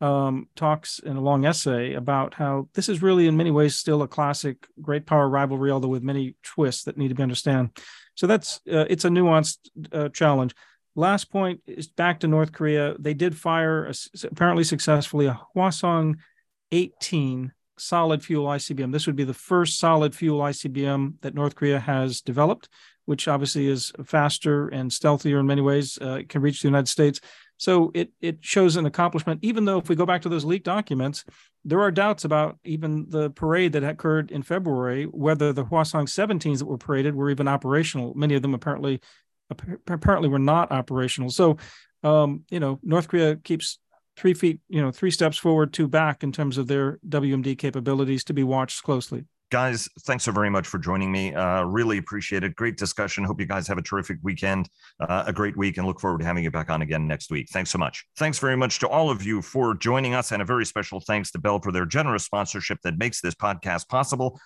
[0.00, 4.02] um, talks in a long essay about how this is really, in many ways, still
[4.02, 7.70] a classic great power rivalry, although with many twists that need to be understood.
[8.14, 9.58] So that's uh, it's a nuanced
[9.92, 10.54] uh, challenge.
[10.94, 12.96] Last point is back to North Korea.
[12.98, 13.94] They did fire a,
[14.24, 16.16] apparently successfully a Hwasong
[16.72, 18.92] 18 solid fuel ICBM.
[18.92, 22.68] This would be the first solid fuel ICBM that North Korea has developed,
[23.04, 25.98] which obviously is faster and stealthier in many ways.
[26.00, 27.20] Uh, it can reach the United States.
[27.58, 30.64] So it it shows an accomplishment, even though if we go back to those leaked
[30.64, 31.24] documents,
[31.64, 36.60] there are doubts about even the parade that occurred in February, whether the Hwasong 17s
[36.60, 38.14] that were paraded were even operational.
[38.14, 39.00] Many of them apparently
[39.86, 41.30] apparently were not operational.
[41.30, 41.58] So
[42.02, 43.78] um, you know, North Korea keeps
[44.16, 48.24] three feet, you know, three steps forward, two back in terms of their WMD capabilities
[48.24, 51.34] to be watched closely guys thanks so very much for joining me.
[51.34, 52.54] Uh, really appreciate it.
[52.56, 53.24] Great discussion.
[53.24, 54.68] Hope you guys have a terrific weekend
[55.00, 57.48] uh, a great week and look forward to having you back on again next week.
[57.50, 58.04] Thanks so much.
[58.16, 61.30] Thanks very much to all of you for joining us and a very special thanks
[61.32, 64.38] to bell for their generous sponsorship that makes this podcast possible